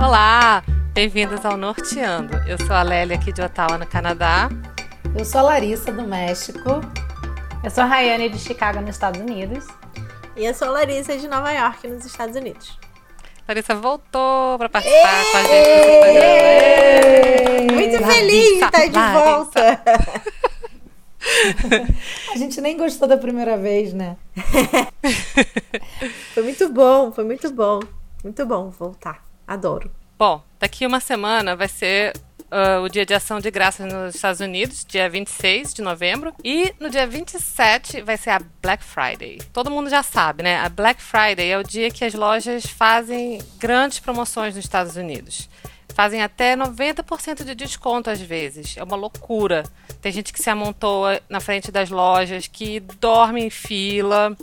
[0.00, 0.62] Olá,
[0.94, 2.36] bem-vindos ao Norteando.
[2.46, 4.48] Eu sou a Lélia aqui de Ottawa, no Canadá.
[5.18, 6.80] Eu sou a Larissa do México.
[7.64, 9.66] Eu sou a Rayane de Chicago, nos Estados Unidos.
[10.36, 12.78] E eu sou a Larissa de Nova York, nos Estados Unidos.
[13.48, 16.12] Larissa voltou para participar com a gente.
[17.74, 19.82] Muito feliz de estar de volta.
[22.32, 24.16] a gente nem gostou da primeira vez, né?
[26.34, 27.80] foi muito bom, foi muito bom.
[28.22, 29.27] Muito bom voltar.
[29.48, 29.90] Adoro.
[30.18, 32.12] Bom, daqui uma semana vai ser
[32.52, 36.34] uh, o Dia de Ação de Graças nos Estados Unidos, dia 26 de novembro.
[36.44, 39.38] E no dia 27 vai ser a Black Friday.
[39.50, 40.58] Todo mundo já sabe, né?
[40.58, 45.48] A Black Friday é o dia que as lojas fazem grandes promoções nos Estados Unidos.
[45.94, 48.76] Fazem até 90% de desconto às vezes.
[48.76, 49.64] É uma loucura.
[50.02, 54.36] Tem gente que se amontoa na frente das lojas, que dorme em fila.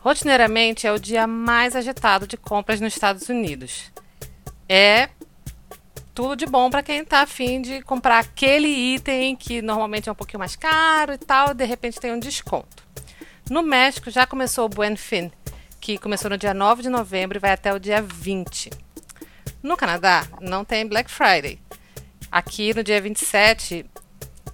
[0.00, 3.90] Rotineiramente é o dia mais agitado de compras nos Estados Unidos
[4.72, 5.08] é
[6.14, 10.14] tudo de bom para quem está afim de comprar aquele item que normalmente é um
[10.14, 12.84] pouquinho mais caro e tal, de repente tem um desconto.
[13.50, 15.32] No México já começou o Buen Fin,
[15.80, 18.70] que começou no dia 9 de novembro e vai até o dia 20.
[19.60, 21.58] No Canadá não tem Black Friday.
[22.30, 23.84] Aqui no dia 27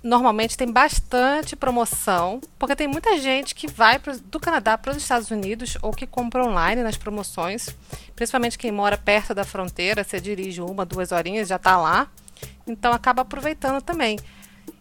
[0.02, 5.30] normalmente tem bastante promoção, porque tem muita gente que vai do Canadá para os Estados
[5.30, 7.68] Unidos ou que compra online nas promoções,
[8.14, 12.08] principalmente quem mora perto da fronteira, você dirige uma, duas horinhas, já está lá,
[12.66, 14.18] então acaba aproveitando também.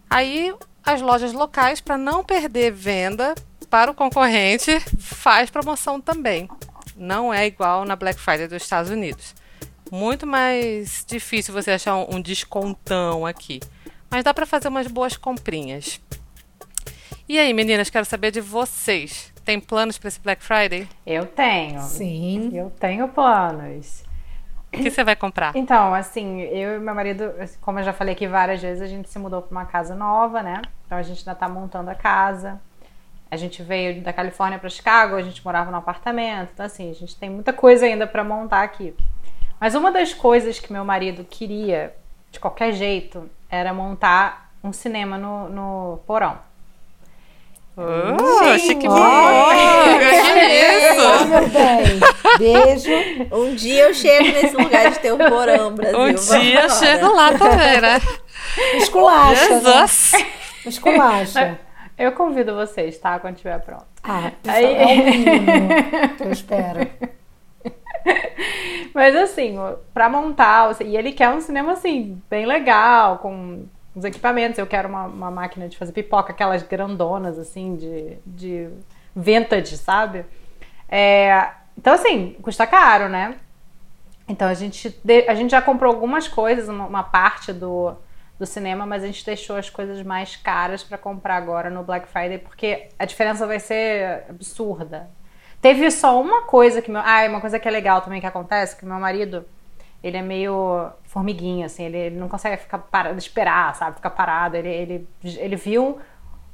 [0.09, 3.33] Aí as lojas locais, para não perder venda
[3.69, 6.47] para o concorrente, faz promoção também.
[6.95, 9.33] Não é igual na Black Friday dos Estados Unidos.
[9.91, 13.59] Muito mais difícil você achar um descontão aqui
[14.09, 16.01] mas dá para fazer umas boas comprinhas.
[17.27, 19.33] E aí, meninas, quero saber de vocês.
[19.43, 20.87] Tem planos para esse Black Friday?
[21.05, 21.81] Eu tenho.
[21.81, 22.51] Sim.
[22.53, 24.03] Eu tenho planos.
[24.73, 25.55] O que você vai comprar?
[25.55, 29.09] Então, assim, eu e meu marido, como eu já falei aqui várias vezes, a gente
[29.09, 30.61] se mudou para uma casa nova, né?
[30.85, 32.59] Então a gente ainda tá montando a casa.
[33.31, 36.51] A gente veio da Califórnia para Chicago, a gente morava num apartamento.
[36.53, 38.93] Então, assim, a gente tem muita coisa ainda para montar aqui.
[39.59, 41.95] Mas uma das coisas que meu marido queria,
[42.31, 46.37] de qualquer jeito, era montar um cinema no, no porão.
[47.77, 48.93] Oh, achei que isso!
[51.27, 51.99] meu bem,
[52.39, 52.91] beijo.
[53.33, 55.99] Um dia eu chego nesse lugar de ter um porão, Brasil.
[55.99, 57.99] Um dia eu chego lá também, né?
[58.77, 59.45] Esculacha.
[59.45, 60.11] Jesus!
[60.13, 60.25] Né?
[60.65, 61.59] Esculacha.
[61.97, 63.19] Eu convido vocês, tá?
[63.19, 63.85] Quando estiver pronto.
[64.03, 64.65] Ah, Aí...
[64.65, 65.67] é o mínimo
[66.17, 66.89] que eu espero.
[68.93, 69.57] Mas assim,
[69.93, 74.57] para montar, e ele quer um cinema assim, bem legal, com os equipamentos.
[74.57, 78.69] Eu quero uma, uma máquina de fazer pipoca, aquelas grandonas, assim, de, de
[79.15, 80.25] vintage, sabe?
[80.87, 83.35] É, então, assim, custa caro, né?
[84.27, 87.93] Então a gente, a gente já comprou algumas coisas, uma, uma parte do,
[88.39, 92.07] do cinema, mas a gente deixou as coisas mais caras para comprar agora no Black
[92.07, 95.09] Friday, porque a diferença vai ser absurda.
[95.65, 97.01] Teve só uma coisa que meu.
[97.03, 99.43] Ah, uma coisa que é legal também que acontece, que meu marido,
[100.03, 103.95] ele é meio formiguinha, assim, ele, ele não consegue ficar parado, esperar, sabe?
[103.95, 104.55] Ficar parado.
[104.55, 105.97] Ele, ele, ele viu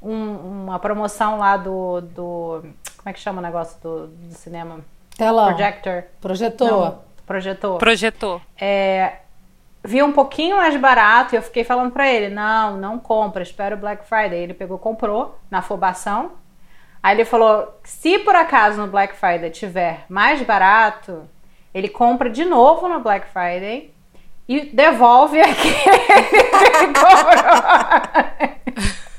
[0.00, 2.62] um, uma promoção lá do, do.
[2.96, 4.80] Como é que chama o negócio do, do cinema?
[5.14, 5.48] Telão.
[5.48, 6.04] Projector.
[6.18, 6.70] Projetor.
[6.70, 7.78] Não, projetor.
[7.78, 8.40] Projetor.
[8.58, 9.16] É,
[9.84, 13.74] viu um pouquinho mais barato e eu fiquei falando para ele: não, não compra, espera
[13.74, 14.38] o Black Friday.
[14.38, 16.40] Ele pegou, comprou na afobação
[17.02, 21.28] Aí ele falou: se por acaso no Black Friday tiver mais barato,
[21.74, 23.92] ele compra de novo no Black Friday
[24.48, 25.72] e devolve aquele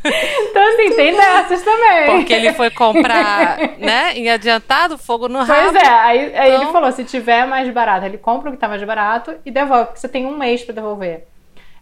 [0.06, 2.06] Então, assim, tem dessas também.
[2.06, 5.72] Porque ele foi comprar, né, em adiantado, fogo no rabo.
[5.72, 6.64] Pois é, aí, aí então...
[6.64, 9.86] ele falou, se tiver mais barato, ele compra o que tá mais barato e devolve,
[9.86, 11.26] porque você tem um mês para devolver.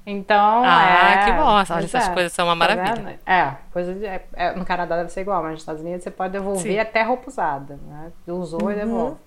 [0.06, 1.59] Então, ah, é, que bom.
[1.59, 3.19] Essas é, coisas são uma tá maravilha.
[3.25, 6.12] é, coisa de, é, é, no Canadá deve ser igual, mas nos Estados Unidos você
[6.12, 6.79] pode devolver Sim.
[6.79, 7.79] até roupa usada.
[7.88, 8.12] Né?
[8.28, 8.71] Usou uhum.
[8.71, 9.18] e devolve.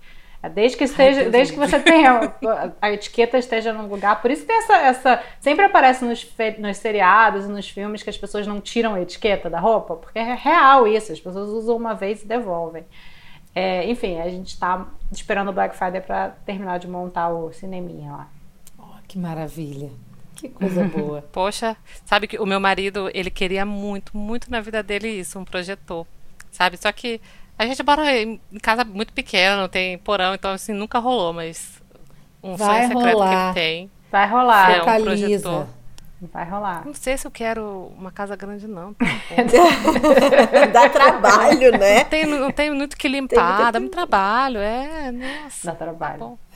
[0.43, 2.35] É, desde que esteja, Ai, desde que você tenha
[2.83, 4.21] a etiqueta esteja no lugar.
[4.21, 6.27] Por isso tem essa, essa sempre aparece nos,
[6.59, 10.19] nos seriados e nos filmes que as pessoas não tiram a etiqueta da roupa, porque
[10.19, 11.13] é real isso.
[11.13, 12.85] As pessoas usam uma vez e devolvem.
[13.55, 18.11] É, enfim, a gente está esperando o Black Friday para terminar de montar o cineminha
[18.11, 18.29] lá.
[18.77, 19.91] Oh, que maravilha!
[20.35, 21.23] Que coisa boa.
[21.33, 25.45] Poxa, sabe que o meu marido, ele queria muito, muito na vida dele isso, um
[25.45, 26.07] projetor.
[26.51, 26.77] Sabe?
[26.77, 27.21] Só que
[27.59, 31.83] a gente mora em casa muito pequena, não tem porão, então assim, nunca rolou, mas
[32.43, 33.31] um Vai sonho secreto rolar.
[33.55, 33.91] que ele tem.
[34.11, 34.71] Vai rolar.
[34.71, 35.67] É um projetor.
[36.33, 36.87] Vai rolar.
[36.87, 38.95] Não sei se eu quero uma casa grande, não.
[40.73, 41.99] dá trabalho, né?
[41.99, 44.59] Não tem, não tem muito que limpar, dá muito trabalho.
[44.59, 45.67] É, nossa.
[45.67, 46.19] Dá trabalho.
[46.19, 46.54] Tá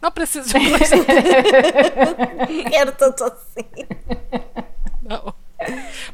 [0.00, 0.62] Não preciso de um
[2.70, 3.68] Quero tanto assim.
[5.02, 5.34] Não.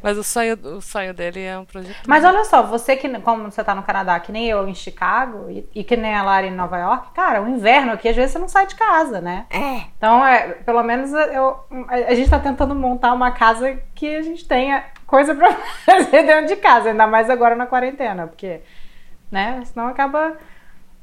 [0.02, 2.02] Mas o sonho, o sonho dele é um projeto.
[2.06, 5.50] Mas olha só, você que, como você tá no Canadá, que nem eu em Chicago
[5.50, 8.32] e, e que nem a Lara em Nova York, cara, o inverno aqui, às vezes
[8.32, 9.46] você não sai de casa, né?
[9.50, 9.82] É.
[9.96, 11.58] Então, é, pelo menos eu,
[11.88, 15.52] a, a gente tá tentando montar uma casa que a gente tenha coisa pra
[15.84, 18.60] fazer dentro de casa, ainda mais agora na quarentena, porque,
[19.30, 20.36] né, senão acaba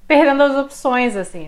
[0.07, 1.47] perdendo as opções, assim,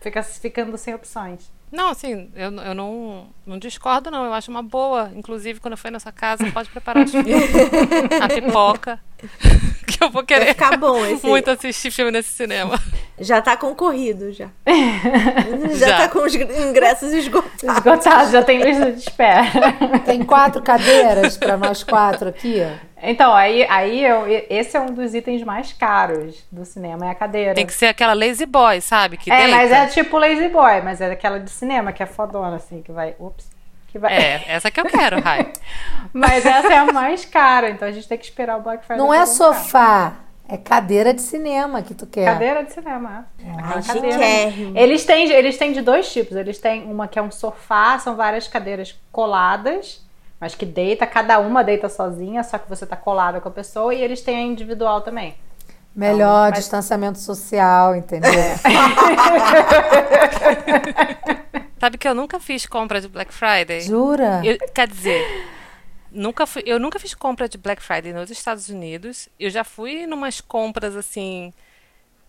[0.00, 1.50] fica ficando sem opções.
[1.74, 4.24] Não, assim, eu, eu não, não discordo, não.
[4.24, 5.10] Eu acho uma boa.
[5.12, 7.34] Inclusive, quando eu for na sua casa, pode preparar os filmes,
[8.22, 9.00] a pipoca.
[9.86, 11.26] que eu vou querer Vai ficar bom esse.
[11.26, 12.80] muito assistir filme nesse cinema.
[13.18, 14.48] Já tá concorrido, já.
[14.66, 15.74] já.
[15.86, 15.96] Já.
[15.98, 17.62] tá com os ingressos esgotados.
[17.62, 19.50] Esgotado, já tem lista de espera.
[20.04, 22.60] Tem quatro cadeiras para nós quatro aqui.
[23.06, 27.14] Então, aí, aí eu, esse é um dos itens mais caros do cinema, é a
[27.14, 27.54] cadeira.
[27.54, 29.16] Tem que ser aquela lazy boy, sabe?
[29.16, 29.56] Que é, deita.
[29.56, 32.90] mas é tipo Lazy Boy, mas é aquela de cinema que é fodona, assim, que
[32.92, 33.14] vai.
[33.18, 33.48] Ups.
[33.88, 34.12] Que vai.
[34.12, 35.52] É, essa que eu quero, Rai.
[36.12, 38.98] Mas essa é a mais cara, então a gente tem que esperar o Black Friday.
[38.98, 39.26] Não é comprar.
[39.32, 40.12] sofá,
[40.48, 42.24] é cadeira de cinema que tu quer.
[42.24, 43.26] Cadeira de cinema.
[43.38, 43.50] é.
[43.50, 44.12] Ai, Uma cadeira.
[44.12, 44.76] chiquérrimo.
[44.78, 46.36] Eles têm, eles têm de dois tipos.
[46.36, 50.03] Eles têm uma que é um sofá, são várias cadeiras coladas,
[50.44, 53.94] mas que deita, cada uma deita sozinha, só que você tá colada com a pessoa,
[53.94, 55.34] e eles têm a individual também.
[55.96, 58.30] Melhor Mas- distanciamento social, entendeu?
[61.80, 63.80] Sabe que eu nunca fiz compra de Black Friday?
[63.80, 64.42] Jura?
[64.44, 65.24] Eu- quer dizer,
[66.12, 69.30] nunca fui, eu nunca fiz compra de Black Friday nos Estados Unidos.
[69.40, 71.54] Eu já fui numas compras assim,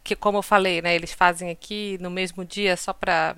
[0.06, 3.36] que como eu falei, né, eles fazem aqui no mesmo dia só pra.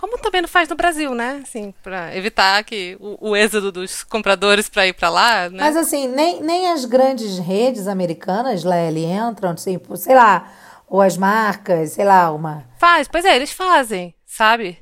[0.00, 1.42] Como também não faz no Brasil, né?
[1.42, 5.58] Assim, pra evitar que o, o êxodo dos compradores pra ir pra lá, né?
[5.62, 10.50] Mas assim, nem, nem as grandes redes americanas, Lely, entram, tipo, sei lá,
[10.88, 12.64] ou as marcas, sei lá, uma.
[12.78, 14.78] Faz, pois é, eles fazem, sabe?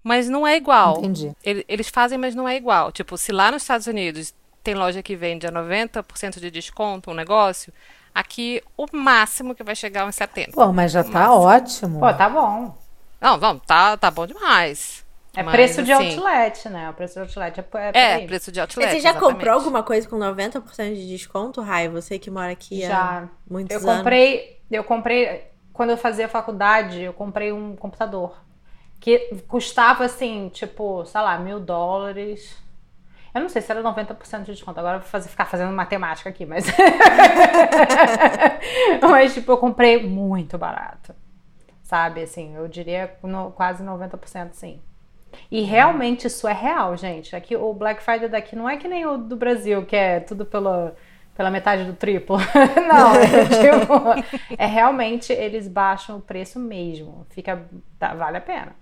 [0.00, 0.98] Mas não é igual.
[0.98, 1.32] Entendi.
[1.42, 2.92] Ele- Eles fazem, mas não é igual.
[2.92, 4.32] Tipo, se lá nos Estados Unidos
[4.62, 7.72] tem loja que vende a 90% de desconto um negócio,
[8.14, 10.52] aqui o máximo que vai chegar é uns 70%.
[10.54, 11.98] Pô, mas já tá ótimo.
[11.98, 12.80] Pô, tá bom.
[13.22, 15.02] Não, vamos, tá, tá bom demais.
[15.34, 16.90] É Mas, preço de assim, outlet, né?
[16.90, 17.64] O preço de outlet é,
[17.94, 18.90] é, É, preço de Mas outlet.
[18.90, 19.34] você já exatamente.
[19.34, 21.88] comprou alguma coisa com 90% de desconto, Rai?
[21.88, 23.00] Você que mora aqui Já.
[23.00, 23.98] há muitos Eu anos.
[23.98, 28.36] comprei, eu comprei quando eu fazia faculdade, eu comprei um computador
[29.00, 32.56] que custava assim, tipo, sei lá, mil dólares.
[33.34, 34.78] Eu não sei se era 90% de desconto.
[34.78, 36.66] Agora eu vou fazer, ficar fazendo matemática aqui, mas.
[39.00, 41.14] mas, tipo, eu comprei muito barato.
[41.92, 44.80] Sabe, assim, eu diria no- quase 90% sim.
[45.50, 47.36] E realmente isso é real, gente.
[47.36, 50.46] Aqui o Black Friday daqui não é que nem o do Brasil, que é tudo
[50.46, 50.96] pela,
[51.34, 52.38] pela metade do triplo.
[52.88, 57.26] não, é, tipo, é realmente eles baixam o preço mesmo.
[57.28, 57.62] Fica.
[57.98, 58.74] tá- vale a pena.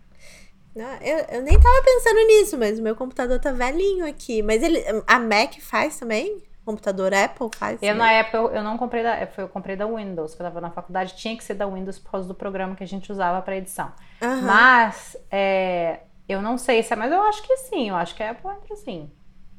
[0.73, 4.41] Não, eu, eu nem tava pensando nisso, mas o meu computador tá velhinho aqui.
[4.41, 6.45] Mas ele, a Mac faz também?
[6.65, 7.83] Computador Apple faz?
[7.83, 7.97] Eu, também?
[7.97, 10.61] na época, eu, eu não comprei da Apple, eu comprei da Windows, que eu tava
[10.61, 13.41] na faculdade, tinha que ser da Windows por causa do programa que a gente usava
[13.43, 13.93] para edição.
[14.23, 14.43] Aham.
[14.43, 18.23] Mas é, eu não sei se é, mas eu acho que sim, eu acho que
[18.23, 19.11] a Apple entra sim.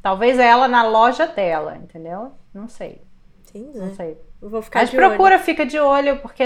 [0.01, 2.33] Talvez ela na loja dela, entendeu?
[2.53, 3.01] Não sei,
[3.49, 3.77] Entendi.
[3.77, 4.17] não sei.
[4.41, 5.07] Eu Vou ficar Mas de olho.
[5.07, 6.43] procura, fica de olho, porque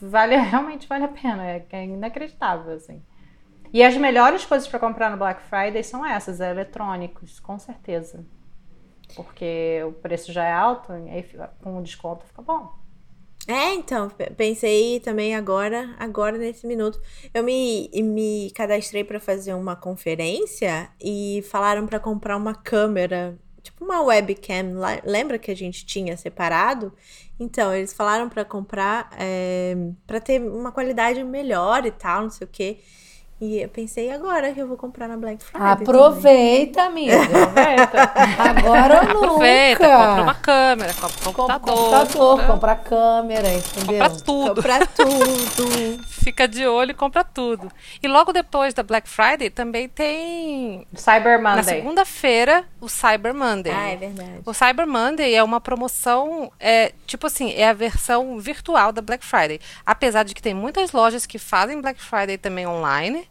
[0.00, 3.02] vale, realmente vale a pena, é, é inacreditável, assim.
[3.72, 8.24] E as melhores coisas para comprar no Black Friday são essas, é eletrônicos, com certeza.
[9.14, 11.24] Porque o preço já é alto, e aí
[11.62, 12.72] com o desconto fica bom.
[13.48, 17.00] É, então, pe- pensei também agora, agora nesse minuto.
[17.34, 23.84] Eu me, me cadastrei pra fazer uma conferência e falaram pra comprar uma câmera, tipo
[23.84, 24.74] uma webcam.
[25.04, 26.92] Lembra que a gente tinha separado?
[27.40, 29.74] Então, eles falaram pra comprar é,
[30.06, 32.78] para ter uma qualidade melhor e tal, não sei o quê.
[33.44, 35.60] E eu pensei agora que eu vou comprar na Black Friday.
[35.68, 35.82] também.
[35.82, 37.16] Aproveita, amiga.
[38.38, 39.26] Agora ou nunca.
[39.26, 41.90] Aproveita, compra uma câmera, compra um Compra computador.
[41.90, 43.98] computador, compra- compra câmera, entendeu?
[43.98, 44.54] compra tudo.
[44.54, 46.04] Comprar tudo.
[46.22, 47.68] Fica de olho e compra tudo.
[48.00, 51.64] E logo depois da Black Friday também tem Cyber na Monday.
[51.64, 53.72] segunda-feira o Cyber Monday.
[53.74, 54.30] ah, é verdade.
[54.46, 59.24] O Cyber Monday é uma promoção, é, tipo assim, é a versão virtual da Black
[59.24, 59.58] Friday.
[59.84, 63.28] Apesar de que tem muitas lojas que fazem Black Friday também online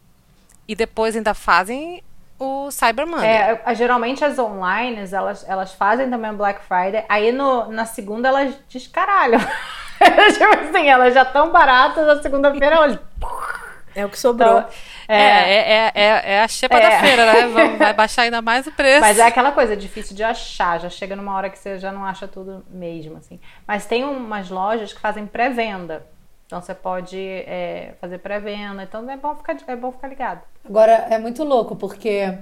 [0.66, 2.02] e depois ainda fazem
[2.38, 3.28] o Cyber Monday.
[3.64, 8.28] É, geralmente as online, elas, elas fazem também o Black Friday, aí no, na segunda
[8.28, 9.40] elas descaralham.
[10.32, 12.98] tipo assim, elas já estão baratas, na segunda-feira elas.
[13.94, 14.60] É o que sobrou.
[14.60, 14.68] Então,
[15.06, 16.80] É, é, é, é, é a É.
[16.80, 17.46] da feira, né?
[17.48, 19.02] Vai- Vai baixar ainda mais o preço.
[19.02, 20.80] Mas é aquela coisa, é difícil de achar.
[20.80, 23.38] Já chega numa hora que você já não acha tudo mesmo, assim.
[23.68, 26.06] Mas tem umas lojas que fazem pré-venda.
[26.52, 28.82] Então você pode é, fazer pré-venda.
[28.82, 30.42] Então é bom, ficar, é bom ficar ligado.
[30.62, 32.36] Agora, é muito louco, porque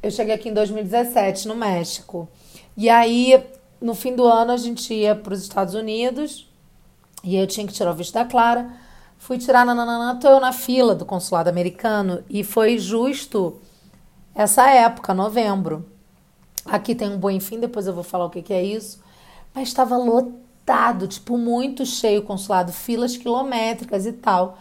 [0.00, 2.28] eu cheguei aqui em 2017, no México.
[2.76, 3.44] E aí,
[3.80, 6.48] no fim do ano, a gente ia para os Estados Unidos.
[7.24, 8.70] E eu tinha que tirar o visto da Clara.
[9.18, 12.22] Fui tirar, nananana, tô eu na fila do consulado americano.
[12.30, 13.60] E foi justo
[14.32, 15.84] essa época, novembro.
[16.64, 19.02] Aqui tem um bom enfim, depois eu vou falar o que, que é isso.
[19.52, 20.42] Mas estava lotado,
[21.08, 24.56] tipo, muito cheio o consulado, filas quilométricas e tal.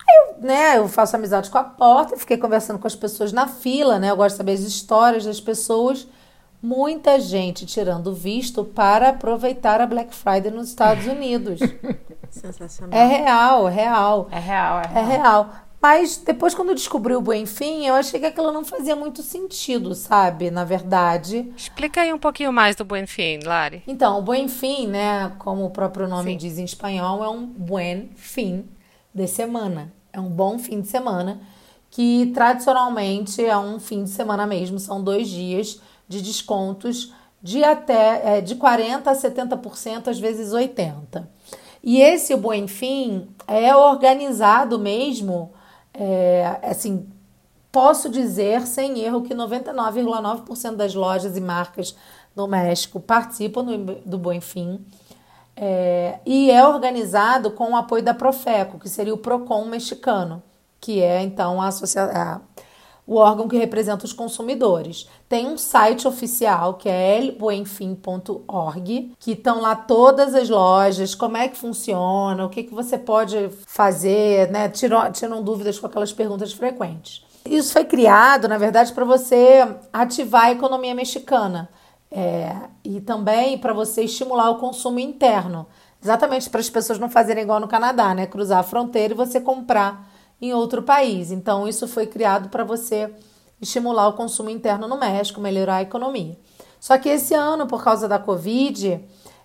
[0.00, 3.46] Aí eu, né, eu faço amizade com a porta, fiquei conversando com as pessoas na
[3.46, 4.10] fila, né?
[4.10, 6.06] Eu gosto de saber as histórias das pessoas.
[6.60, 11.60] Muita gente tirando visto para aproveitar a Black Friday nos Estados Unidos.
[12.30, 12.98] Sensacional.
[12.98, 14.28] É real, é real.
[14.30, 15.50] É real, é É real.
[15.80, 19.22] Mas depois, quando eu descobri o Buen Fim, eu achei que aquilo não fazia muito
[19.22, 20.50] sentido, sabe?
[20.50, 21.52] Na verdade.
[21.56, 23.82] Explica aí um pouquinho mais do Buen Fin, Lari.
[23.86, 25.32] Então, o Buen Fim, né?
[25.38, 26.36] Como o próprio nome Sim.
[26.36, 28.66] diz em espanhol, é um buen fim
[29.14, 29.92] de semana.
[30.12, 31.40] É um bom fim de semana,
[31.90, 38.38] que tradicionalmente é um fim de semana mesmo, são dois dias de descontos de até
[38.38, 41.26] é, de 40% a 70%, às vezes 80%.
[41.82, 45.52] E esse Buen Fim é organizado mesmo,
[45.98, 47.08] é, assim,
[47.72, 51.96] posso dizer sem erro que 99,9% das lojas e marcas
[52.36, 53.64] no México participam
[54.06, 54.84] do, Buen Fim.
[55.56, 60.40] É, e é organizado com o apoio da Profeco, que seria o PROCON mexicano,
[60.80, 62.40] que é então a associa
[63.08, 65.08] o órgão que representa os consumidores.
[65.26, 71.48] Tem um site oficial que é elbuenfim.org, que estão lá todas as lojas, como é
[71.48, 74.68] que funciona, o que, que você pode fazer, né?
[74.68, 77.24] Tiram, tiram dúvidas com aquelas perguntas frequentes.
[77.46, 81.70] Isso foi criado, na verdade, para você ativar a economia mexicana.
[82.10, 85.66] É, e também para você estimular o consumo interno.
[86.02, 88.26] Exatamente para as pessoas não fazerem igual no Canadá, né?
[88.26, 91.30] Cruzar a fronteira e você comprar em outro país.
[91.30, 93.12] Então, isso foi criado para você
[93.60, 96.38] estimular o consumo interno no México, melhorar a economia.
[96.80, 99.00] Só que esse ano, por causa da Covid,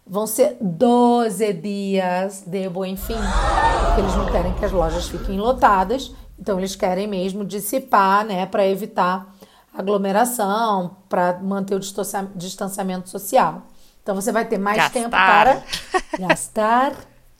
[0.05, 5.39] vão ser 12 dias de Buen Fim, porque eles não querem que as lojas fiquem
[5.39, 9.33] lotadas, então eles querem mesmo dissipar, né, para evitar
[9.73, 13.63] aglomeração, para manter o distancia- distanciamento social.
[14.01, 14.93] Então você vai ter mais Gastar.
[14.93, 15.63] tempo para
[16.19, 16.93] gastar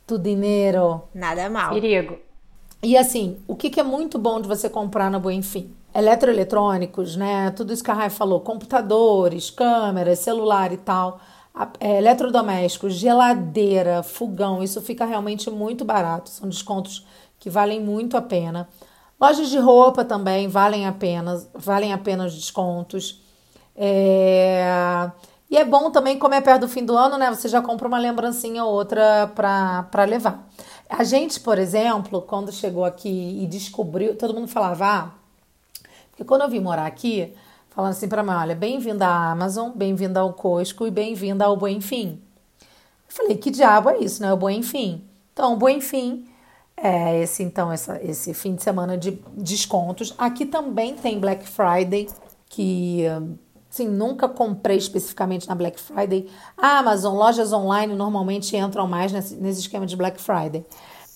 [0.06, 1.02] tu dinheiro.
[1.14, 1.72] Nada mal.
[1.74, 2.16] Perigo.
[2.84, 5.74] E assim, o que, que é muito bom de você comprar na Buen Fim?
[5.94, 7.50] Eletroeletrônicos, né?
[7.52, 11.18] Tudo isso que a Rai falou, computadores, câmeras, celular e tal,
[11.80, 16.28] é, eletrodomésticos, geladeira, fogão, isso fica realmente muito barato.
[16.28, 17.06] São descontos
[17.38, 18.68] que valem muito a pena.
[19.20, 23.22] Lojas de roupa também valem a pena, valem a pena os descontos.
[23.76, 25.10] É,
[25.50, 27.30] E é bom também, como é perto do fim do ano, né?
[27.30, 30.48] Você já compra uma lembrancinha ou outra para levar.
[30.88, 35.10] A gente, por exemplo, quando chegou aqui e descobriu, todo mundo falava, ah,
[36.10, 37.34] porque quando eu vim morar aqui,
[37.70, 41.80] falando assim para mim, olha, bem-vinda à Amazon, bem-vinda ao Costco e bem-vinda ao Buen
[41.80, 42.20] Fim.
[42.60, 42.66] Eu
[43.08, 44.32] falei, que diabo é isso, né?
[44.32, 45.02] O Buen Fim.
[45.32, 46.28] Então, o Buen Fim
[46.76, 50.14] é esse, então, essa, esse fim de semana de descontos.
[50.18, 52.08] Aqui também tem Black Friday,
[52.48, 53.04] que,
[53.74, 56.28] assim, nunca comprei especificamente na Black Friday.
[56.56, 60.64] A Amazon, lojas online normalmente entram mais nesse, nesse esquema de Black Friday.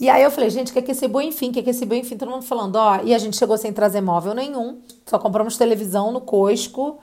[0.00, 1.50] E aí eu falei, gente, o que é que esse Buen Fim?
[1.50, 2.16] O que é que esse Buen Fim?
[2.16, 3.00] Todo mundo falando, ó.
[3.02, 4.80] E a gente chegou sem trazer móvel nenhum.
[5.06, 6.98] Só compramos televisão no Costco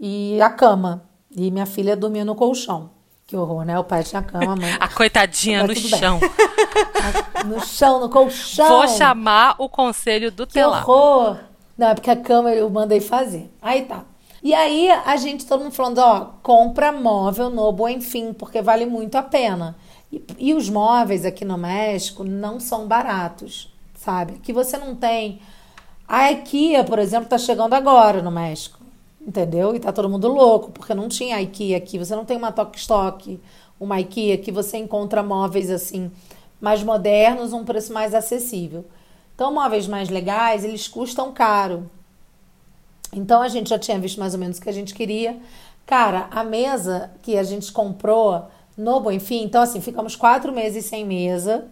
[0.00, 1.02] e a cama.
[1.30, 2.90] E minha filha dormia no colchão.
[3.26, 3.78] Que horror, né?
[3.78, 4.72] O pai tinha cama, a mãe.
[4.80, 6.18] A coitadinha no chão.
[7.44, 8.66] No chão, no colchão.
[8.68, 10.88] Vou chamar o conselho do Que telar.
[10.88, 11.38] horror!
[11.76, 13.50] Não, é porque a cama eu mandei fazer.
[13.62, 14.04] Aí tá.
[14.42, 18.86] E aí a gente, todo mundo falando, ó, compra móvel no Buen Fim, porque vale
[18.86, 19.76] muito a pena.
[20.12, 24.34] E, e os móveis aqui no México não são baratos, sabe?
[24.34, 25.40] Aqui você não tem.
[26.06, 28.78] A IKEA, por exemplo, tá chegando agora no México.
[29.20, 29.74] Entendeu?
[29.74, 31.98] E tá todo mundo louco, porque não tinha IKEA aqui.
[31.98, 33.40] Você não tem uma Tok Stock,
[33.78, 36.10] uma IKEA que você encontra móveis assim
[36.60, 38.84] mais modernos, um preço mais acessível.
[39.34, 41.88] Então, móveis mais legais, eles custam caro.
[43.12, 45.36] Então, a gente já tinha visto mais ou menos o que a gente queria.
[45.86, 48.46] Cara, a mesa que a gente comprou
[48.76, 51.66] no Bom Enfim, então assim, ficamos quatro meses sem mesa.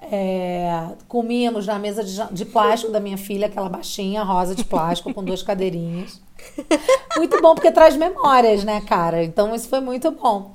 [0.00, 5.12] É, comíamos na mesa de, de plástico da minha filha, aquela baixinha, rosa de plástico,
[5.12, 6.20] com duas cadeirinhas.
[7.16, 9.24] Muito bom, porque traz memórias, né, cara?
[9.24, 10.52] Então, isso foi muito bom.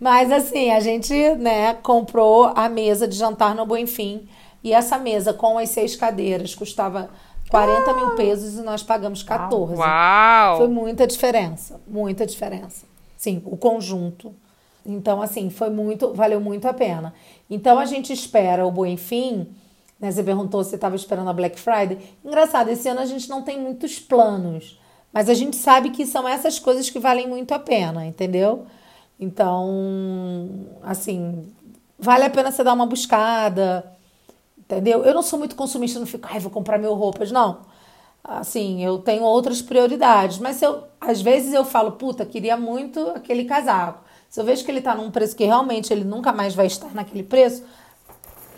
[0.00, 4.28] Mas, assim, a gente, né, comprou a mesa de jantar no Bom Fim.
[4.64, 7.08] E essa mesa com as seis cadeiras custava
[7.52, 9.74] 40 mil pesos e nós pagamos 14.
[9.74, 10.56] Uau!
[10.56, 12.86] Foi muita diferença, muita diferença.
[13.14, 14.34] Sim, o conjunto
[14.86, 17.14] Então, assim, foi muito, valeu muito a pena.
[17.50, 19.46] Então, a gente espera o Bom Fim,
[20.00, 20.10] né?
[20.10, 21.98] Você perguntou se estava esperando a Black Friday.
[22.24, 24.80] Engraçado, esse ano a gente não tem muitos planos,
[25.12, 28.64] mas a gente sabe que são essas coisas que valem muito a pena, entendeu?
[29.20, 30.48] Então,
[30.82, 31.46] assim,
[31.98, 33.92] vale a pena você dar uma buscada,
[34.72, 35.04] entendeu?
[35.04, 37.58] Eu não sou muito consumista, não fico, ai, vou comprar mil roupas, não.
[38.24, 43.44] Assim, eu tenho outras prioridades, mas eu, às vezes eu falo, puta, queria muito aquele
[43.44, 44.00] casaco.
[44.30, 46.94] Se eu vejo que ele está num preço que realmente ele nunca mais vai estar
[46.94, 47.64] naquele preço,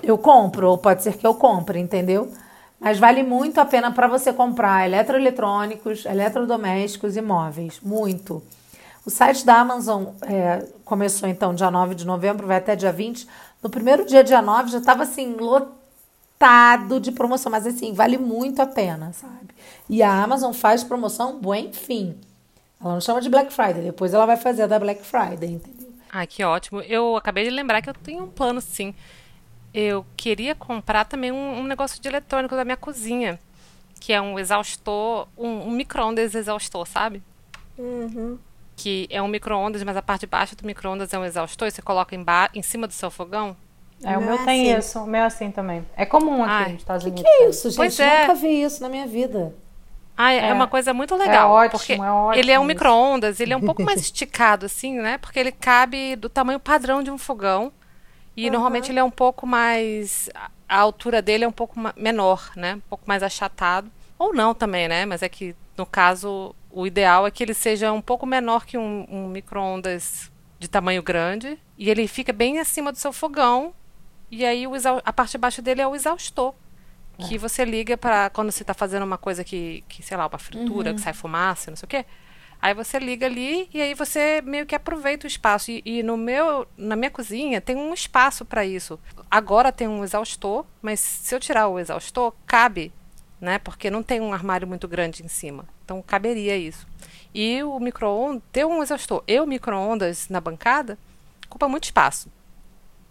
[0.02, 2.30] eu compro, ou pode ser que eu compre, entendeu?
[2.78, 7.80] Mas vale muito a pena para você comprar eletroeletrônicos, eletrodomésticos e móveis.
[7.82, 8.42] Muito.
[9.06, 13.26] O site da Amazon é, começou então dia 9 de novembro, vai até dia 20.
[13.62, 15.83] No primeiro dia, dia 9, já estava assim, lotado
[17.00, 19.48] de promoção, mas assim, vale muito a pena, sabe?
[19.88, 22.18] E a Amazon faz promoção bom fim.
[22.80, 25.92] Ela não chama de Black Friday, depois ela vai fazer a da Black Friday, entendeu?
[26.10, 26.80] Ah, que ótimo.
[26.82, 28.94] Eu acabei de lembrar que eu tenho um plano, sim.
[29.72, 33.40] Eu queria comprar também um, um negócio de eletrônico da minha cozinha,
[33.98, 37.22] que é um exaustor, um, um micro-ondas exaustor, sabe?
[37.76, 38.38] Uhum.
[38.76, 41.70] Que é um micro-ondas, mas a parte de baixo do micro-ondas é um exaustor e
[41.70, 42.24] você coloca em,
[42.54, 43.56] em cima do seu fogão.
[44.06, 44.78] É, o meu meu é tem assim.
[44.78, 45.84] isso, o meu é assim também.
[45.96, 47.22] É comum aqui Ai, nos Estados Que Unidos.
[47.30, 47.76] que é isso, gente?
[47.76, 48.20] Pois é.
[48.22, 49.54] Nunca vi isso na minha vida.
[50.16, 50.52] Ah, é, É.
[50.52, 51.50] uma coisa muito legal.
[51.50, 54.94] ótimo, porque é ótimo Ele é um micro-ondas, ele é um pouco mais esticado, assim,
[55.00, 55.18] né?
[55.18, 57.72] Porque ele cabe do tamanho padrão de um fogão.
[58.36, 60.28] E normalmente ele é um pouco mais.
[60.34, 62.74] a- altura dele é um pouco menor, né?
[62.76, 63.90] Um pouco mais achatado.
[64.18, 65.04] Ou não também, né?
[65.06, 68.76] Mas é que, no caso, o ideal é que ele seja um pouco menor que
[68.78, 71.58] um, um micro-ondas de tamanho grande.
[71.78, 73.72] E ele fica bem acima do seu fogão.
[74.34, 74.64] E aí
[75.04, 76.52] a parte de baixo dele é o exaustor.
[77.28, 80.38] Que você liga para quando você está fazendo uma coisa que, que, sei lá, uma
[80.38, 82.04] fritura, que sai fumaça, não sei o quê.
[82.60, 85.70] Aí você liga ali e aí você meio que aproveita o espaço.
[85.70, 88.98] E, e no meu, na minha cozinha tem um espaço para isso.
[89.30, 92.92] Agora tem um exaustor, mas se eu tirar o exaustor, cabe,
[93.40, 93.60] né?
[93.60, 95.64] Porque não tem um armário muito grande em cima.
[95.84, 96.84] Então caberia isso.
[97.32, 100.98] E o micro-ondas, ter um exaustor e o micro-ondas na bancada,
[101.46, 102.28] ocupa muito espaço.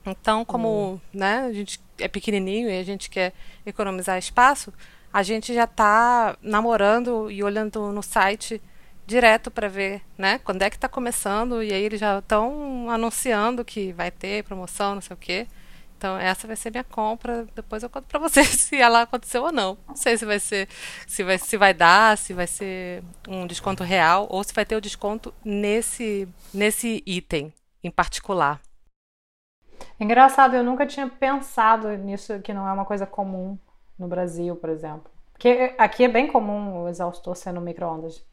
[0.05, 3.33] Então, como né, a gente é pequenininho e a gente quer
[3.65, 4.73] economizar espaço,
[5.11, 8.61] a gente já está namorando e olhando no site
[9.05, 13.65] direto para ver, né, quando é que está começando e aí eles já estão anunciando
[13.65, 15.47] que vai ter promoção, não sei o quê.
[15.97, 17.47] Então, essa vai ser minha compra.
[17.55, 19.77] Depois eu conto para vocês se ela aconteceu ou não.
[19.87, 20.67] Não sei se vai ser,
[21.07, 24.75] se vai, se vai dar, se vai ser um desconto real ou se vai ter
[24.75, 28.59] o desconto nesse, nesse item em particular.
[29.99, 33.58] Engraçado, eu nunca tinha pensado nisso, que não é uma coisa comum
[33.97, 35.12] no Brasil, por exemplo.
[35.34, 38.23] Porque aqui é bem comum o exaustor sendo micro-ondas.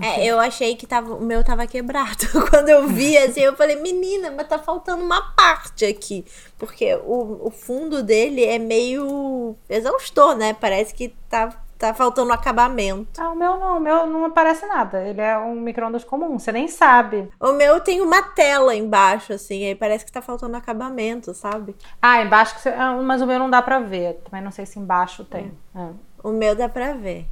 [0.00, 2.26] É, eu achei que tava, o meu tava quebrado.
[2.50, 6.24] Quando eu vi, assim, eu falei, menina, mas tá faltando uma parte aqui.
[6.58, 10.52] Porque o, o fundo dele é meio exaustor, né?
[10.54, 13.20] Parece que tá, tá faltando acabamento.
[13.20, 15.02] Ah, o meu não, o meu não aparece nada.
[15.02, 17.28] Ele é um micro-ondas comum, você nem sabe.
[17.40, 21.76] O meu tem uma tela embaixo, assim, aí parece que tá faltando acabamento, sabe?
[22.00, 22.70] Ah, embaixo, que você...
[22.70, 24.14] ah, mas o meu não dá pra ver.
[24.24, 25.52] Também não sei se embaixo tem.
[25.74, 25.88] É.
[26.22, 27.26] O meu dá pra ver.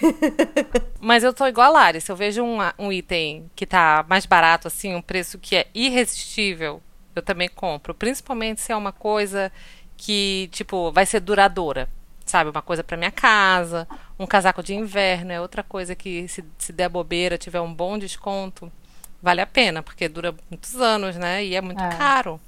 [1.00, 2.00] Mas eu tô igual a Lari.
[2.00, 5.66] Se eu vejo um, um item que tá mais barato, assim, um preço que é
[5.74, 6.82] irresistível,
[7.14, 7.94] eu também compro.
[7.94, 9.52] Principalmente se é uma coisa
[9.96, 11.88] que, tipo, vai ser duradoura.
[12.24, 12.50] Sabe?
[12.50, 13.86] Uma coisa pra minha casa,
[14.18, 17.98] um casaco de inverno, é outra coisa que, se, se der bobeira, tiver um bom
[17.98, 18.70] desconto,
[19.22, 21.44] vale a pena, porque dura muitos anos, né?
[21.44, 21.88] E é muito É.
[21.96, 22.40] caro.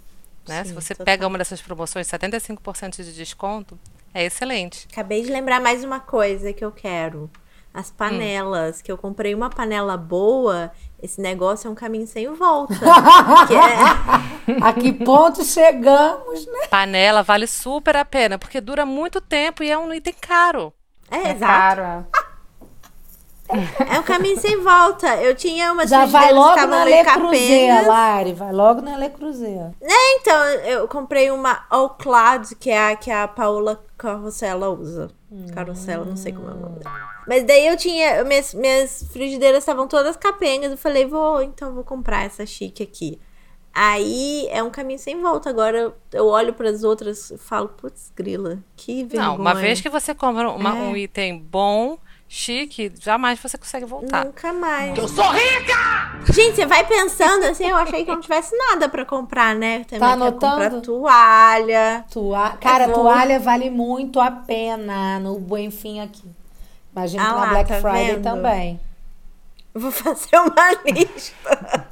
[0.46, 0.62] Né?
[0.62, 1.04] Sim, se você total.
[1.06, 3.78] pega uma dessas promoções, 75% de desconto,
[4.12, 4.86] é excelente.
[4.92, 7.30] Acabei de lembrar mais uma coisa que eu quero.
[7.74, 10.70] As panelas, que eu comprei uma panela boa,
[11.02, 12.72] esse negócio é um caminho sem volta.
[13.48, 16.68] que é, A que ponto chegamos, né?
[16.70, 20.72] Panela vale super a pena, porque dura muito tempo e é um item caro.
[21.10, 21.40] é, É exato.
[21.52, 22.04] caro, é.
[23.94, 25.16] É um caminho sem volta.
[25.16, 27.86] Eu tinha umas Já vai logo na Le capengas.
[27.86, 28.32] Lari.
[28.32, 29.70] Vai logo na Le Creuset.
[29.82, 35.10] Então, eu comprei uma All Cloud, que é a que a Paula Carrossela usa.
[35.54, 37.08] Carrossela, não sei como é o nome dela.
[37.26, 38.22] Mas daí eu tinha.
[38.24, 40.70] Minhas, minhas frigideiras estavam todas capengas.
[40.70, 43.18] Eu falei, vou, então vou comprar essa chique aqui.
[43.76, 45.50] Aí é um caminho sem volta.
[45.50, 49.30] Agora eu, eu olho para as outras e falo, putz, grila, que vergonha.
[49.30, 50.72] Não, uma vez que você compra uma- É.
[50.82, 51.98] um item bom,
[52.34, 54.24] chique, jamais você consegue voltar.
[54.24, 54.98] Nunca mais.
[54.98, 56.32] Eu sou rica!
[56.32, 59.84] Gente, você vai pensando assim, eu achei que eu não tivesse nada pra comprar, né?
[59.84, 60.80] Também Tá anotando?
[60.82, 62.04] toalha.
[62.10, 62.50] Tua...
[62.60, 62.94] Cara, vou.
[62.96, 66.28] toalha vale muito a pena no Buen Fim aqui.
[66.92, 68.22] Imagina Ah que na lá, Black tá Friday vendo?
[68.22, 68.80] também.
[69.72, 71.86] Vou fazer uma lista.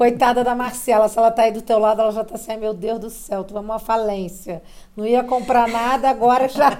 [0.00, 2.72] Coitada da Marcela, se ela tá aí do teu lado, ela já tá assim, meu
[2.72, 4.62] Deus do céu, tu vai uma falência.
[4.96, 6.70] Não ia comprar nada, agora já,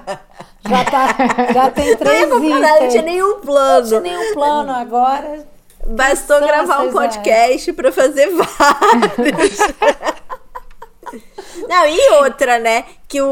[0.67, 3.81] já, tá, já tem três Não ia comprar nada, não tinha nenhum plano.
[3.83, 5.47] Não tinha nenhum plano, agora...
[5.87, 9.59] Bastou gravar um podcast pra fazer vários.
[11.69, 12.85] Não, e outra, né?
[13.09, 13.27] Que o,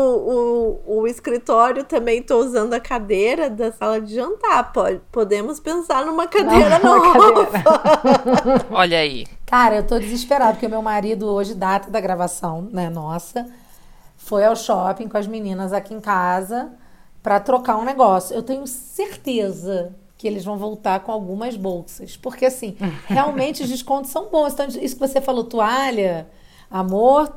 [0.86, 4.72] o, o escritório também tô usando a cadeira da sala de jantar.
[4.72, 7.46] Pode, podemos pensar numa cadeira Não, nova.
[7.46, 8.66] cadeira.
[8.70, 9.26] Olha aí.
[9.46, 13.46] Cara, eu tô desesperada, porque meu marido, hoje, data da gravação, né, nossa,
[14.16, 16.70] foi ao shopping com as meninas aqui em casa
[17.22, 18.34] pra trocar um negócio.
[18.34, 22.16] Eu tenho certeza que eles vão voltar com algumas bolsas.
[22.16, 24.52] Porque, assim, realmente os descontos são bons.
[24.52, 26.28] Então, isso que você falou, toalha,
[26.70, 27.32] amor,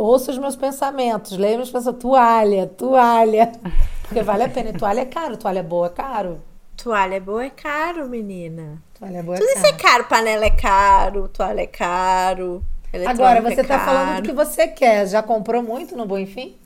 [0.00, 3.52] ouça os meus pensamentos, leia meus pensamentos, toalha, toalha.
[4.02, 4.70] Porque vale a pena.
[4.70, 6.40] E toalha é caro, toalha boa é caro.
[6.76, 8.82] Toalha boa é caro, menina.
[8.98, 9.82] Toalha boa é Tudo isso é caro.
[9.82, 10.04] caro.
[10.04, 12.64] Panela é caro, toalha é caro.
[13.06, 14.22] Agora, eletrônico você é tá falando do caro.
[14.24, 15.06] que você quer.
[15.06, 16.56] Já comprou muito no Bom Enfim?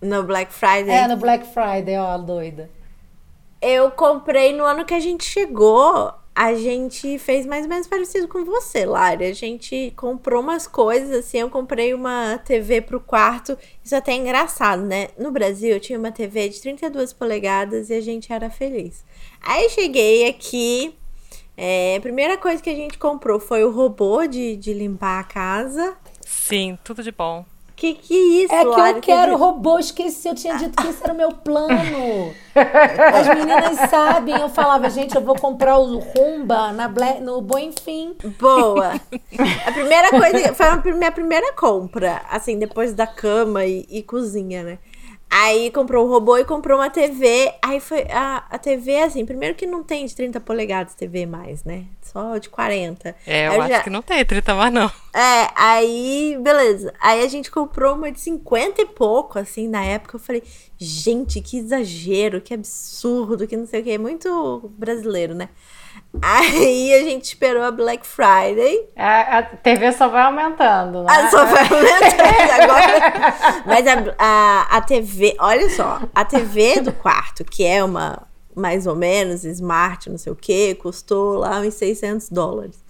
[0.00, 0.90] No Black Friday.
[0.90, 2.70] É, no Black Friday, ó, doida.
[3.60, 6.12] Eu comprei no ano que a gente chegou.
[6.34, 9.24] A gente fez mais ou menos parecido com você, Lari.
[9.24, 11.38] A gente comprou umas coisas, assim.
[11.38, 13.56] Eu comprei uma TV pro quarto.
[13.84, 15.08] Isso até é engraçado, né?
[15.16, 19.04] No Brasil, eu tinha uma TV de 32 polegadas e a gente era feliz.
[19.40, 20.96] Aí cheguei aqui.
[21.56, 25.24] é, a primeira coisa que a gente comprou foi o robô de, de limpar a
[25.24, 25.96] casa.
[26.20, 27.44] Sim, tudo de bom.
[27.76, 28.96] Que que é isso, É que Lari?
[28.96, 32.32] eu quero Teve- robô, esqueci, eu tinha dito que esse era o meu plano.
[32.54, 37.58] As meninas sabem, eu falava, gente, eu vou comprar o Rumba na Black, no Bom
[37.58, 38.14] Enfim.
[38.38, 38.92] Boa.
[39.66, 44.62] A primeira coisa, foi a minha primeira compra, assim, depois da cama e, e cozinha,
[44.62, 44.78] né?
[45.36, 47.52] Aí comprou o robô e comprou uma TV.
[47.60, 51.64] Aí foi a, a TV, assim, primeiro que não tem de 30 polegadas TV mais,
[51.64, 51.86] né?
[52.02, 53.16] Só de 40.
[53.26, 54.86] É, eu Aí acho já- que não tem 30 mais, não.
[55.12, 56.92] É, aí, beleza.
[57.00, 60.14] Aí a gente comprou uma de 50 e pouco, assim, na época.
[60.14, 60.42] Eu falei,
[60.78, 63.90] gente, que exagero, que absurdo, que não sei o que.
[63.90, 65.48] É muito brasileiro, né?
[66.22, 68.88] Aí a gente esperou a Black Friday.
[68.96, 71.06] A, a TV só vai aumentando, né?
[71.10, 73.34] Ah, só vai aumentando agora.
[73.66, 78.22] Mas a, a, a TV, olha só, a TV do quarto, que é uma
[78.54, 82.84] mais ou menos smart, não sei o que, custou lá uns 600 dólares.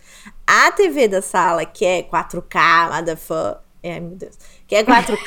[0.47, 5.27] A TV da sala, que é 4K, motherfucker, ai meu Deus, que é Pode 4K,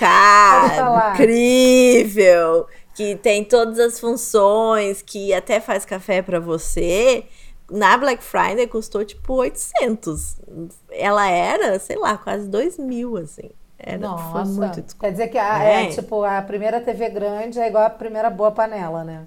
[0.76, 1.14] falar.
[1.16, 7.26] incrível, que tem todas as funções, que até faz café pra você.
[7.70, 10.38] Na Black Friday custou tipo 800.
[10.92, 13.50] Ela era, sei lá, quase 2 mil, assim.
[13.78, 14.98] Era, foi Nossa, muito desconto.
[15.00, 15.84] quer dizer que a, é.
[15.84, 15.90] É.
[15.90, 19.26] tipo, a primeira TV grande é igual a primeira boa panela, né?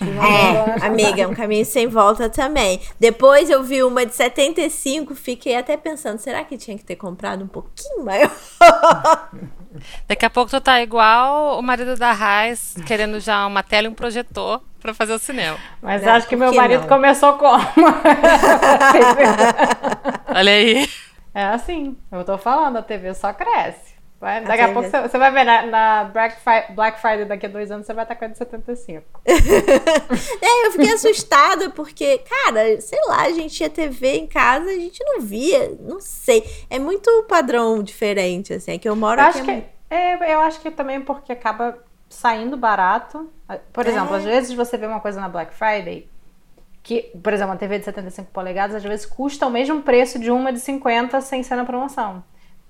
[0.00, 2.80] É, amiga, é um caminho sem volta também.
[2.98, 7.44] Depois eu vi uma de 75, fiquei até pensando, será que tinha que ter comprado
[7.44, 8.30] um pouquinho maior?
[10.08, 13.90] Daqui a pouco tu tá igual o marido da Raiz, querendo já uma tela e
[13.90, 15.56] um projetor pra fazer o cinema.
[15.80, 16.88] Mas Não, acho que meu que marido não?
[16.88, 17.64] começou como?
[20.34, 20.88] Olha aí.
[21.34, 23.91] é assim, eu tô falando, a TV só cresce.
[24.22, 27.48] Vai- daqui A pouco você, vai ver na, na Black, Fri- Black Friday daqui a
[27.48, 29.04] dois anos, você vai estar com a de 75.
[30.40, 34.74] É, eu fiquei assustada porque, cara, sei lá, a gente tinha TV em casa, a
[34.74, 36.44] gente não via, não sei.
[36.70, 39.38] É muito padrão diferente, assim, é que eu moro Eu aqui.
[39.40, 43.28] acho, há que, é, eu acho que também porque acaba saindo barato.
[43.72, 44.18] Por exemplo, É.
[44.18, 46.08] às vezes você vê uma coisa na Black Friday
[46.82, 50.30] que, por exemplo, uma TV de 75 polegadas às vezes custa o mesmo preço de
[50.30, 52.22] uma de 50 sem ser na promoção.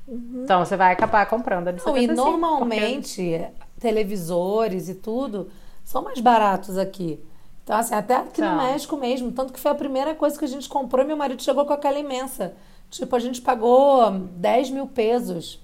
[0.08, 2.12] Então você vai acabar comprando a de Não, 75.
[2.12, 5.50] e normalmente televisores e tudo
[5.84, 7.20] são mais baratos aqui.
[7.64, 8.56] Então, assim, até aqui no São.
[8.56, 9.30] México mesmo.
[9.30, 11.06] Tanto que foi a primeira coisa que a gente comprou.
[11.06, 12.54] Meu marido chegou com aquela imensa.
[12.90, 15.60] Tipo, a gente pagou 10 mil pesos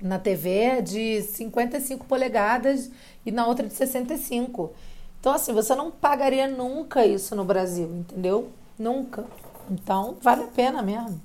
[0.00, 2.90] na TV de 55 polegadas
[3.24, 4.72] e na outra de 65.
[5.18, 8.50] Então, assim, você não pagaria nunca isso no Brasil, entendeu?
[8.78, 9.24] Nunca.
[9.70, 11.20] Então, vale a pena mesmo.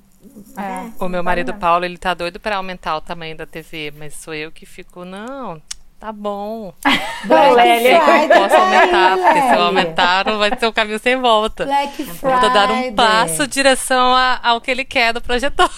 [0.56, 0.90] É.
[1.04, 4.34] O meu marido Paulo, ele tá doido pra aumentar o tamanho da TV, mas sou
[4.34, 5.60] eu que fico, não,
[5.98, 6.72] tá bom.
[7.24, 8.00] Black Lely.
[8.00, 11.64] Friday, Posso tá aumentar, porque se eu aumentar, não vai ser um caminho sem volta.
[11.64, 12.40] Black Eu Friday.
[12.40, 15.70] Vou dar um passo em direção a- ao que ele quer do projetor.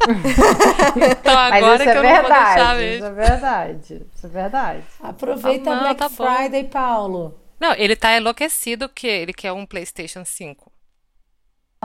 [0.06, 2.80] então Mas agora isso que é eu não vou deixar verdade.
[2.80, 2.96] mesmo.
[2.96, 4.06] Isso é verdade.
[4.14, 4.82] Isso é verdade.
[5.02, 6.08] Aproveita Ah, a não, Black tá.
[6.10, 7.38] Friday, Paulo.
[7.58, 10.70] Não, ele tá enlouquecido que ele quer um PlayStation 5.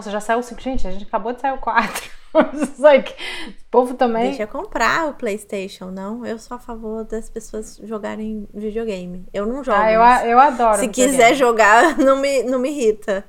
[0.01, 0.59] Nossa, já saiu o 5.
[0.59, 2.09] Gente, a gente acabou de sair o 4.
[2.55, 4.29] It's like, o povo também.
[4.29, 6.25] Deixa eu comprar o PlayStation, não.
[6.25, 9.27] Eu sou a favor das pessoas jogarem videogame.
[9.31, 9.77] Eu não jogo.
[9.77, 10.79] Ah, eu, eu adoro.
[10.79, 13.23] se quiser jogar, não me, não me irrita.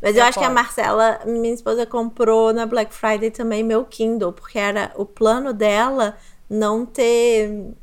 [0.00, 0.62] Mas eu Eu acho que a posso.
[0.62, 6.16] Marcela, minha esposa, comprou na Black Friday também meu Kindle, porque era o plano dela
[6.48, 7.74] não ter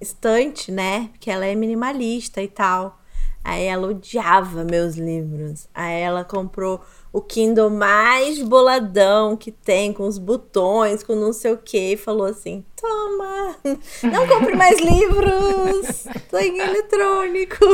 [0.00, 1.08] estante, né?
[1.12, 2.96] Porque ela é minimalista e tal.
[3.42, 5.68] Aí ela odiava meus livros.
[5.74, 6.80] Aí ela comprou
[7.12, 11.96] o Kindle mais boladão que tem, com os botões, com não sei o que, e
[11.96, 13.56] falou assim: Toma,
[14.02, 17.64] não compre mais livros, tô em eletrônico.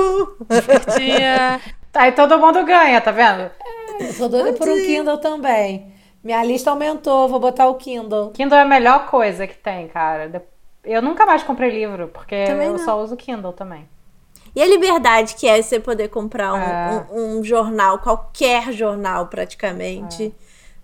[0.97, 1.61] Tinha.
[1.95, 3.51] Aí todo mundo ganha, tá vendo?
[4.01, 5.93] Eu tô doida por um Kindle também.
[6.23, 8.31] Minha lista aumentou, vou botar o Kindle.
[8.31, 10.43] Kindle é a melhor coisa que tem, cara.
[10.83, 12.79] Eu nunca mais comprei livro, porque Também eu não.
[12.85, 13.89] só uso Kindle também.
[14.55, 17.07] E a liberdade que é você poder comprar um, É.
[17.13, 20.33] um- um jornal, qualquer jornal praticamente,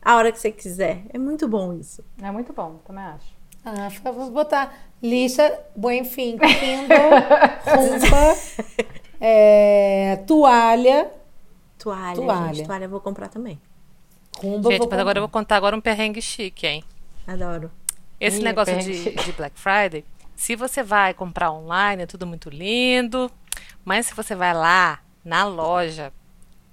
[0.03, 1.03] a hora que você quiser.
[1.13, 2.05] É muito bom isso.
[2.23, 3.33] É muito bom, também acho.
[3.65, 7.11] Ah, fica- vou botar lista, Buenfim, Kindle,
[7.67, 8.37] rumba,
[9.21, 11.11] é, toalha.
[11.79, 12.55] Toalha, Toalha.
[12.55, 12.67] gente.
[12.67, 13.61] Toalha eu vou comprar também.
[14.39, 15.29] Rumba, Gente, vou mas agora eu comprar.
[15.29, 16.85] vou contar agora um perrengue chique, hein?
[17.27, 17.71] Adoro.
[18.19, 20.05] Esse Ih, negócio de, de Black Friday,
[20.37, 23.31] se você vai comprar online, é tudo muito lindo.
[23.85, 26.13] Mas se você vai lá na loja,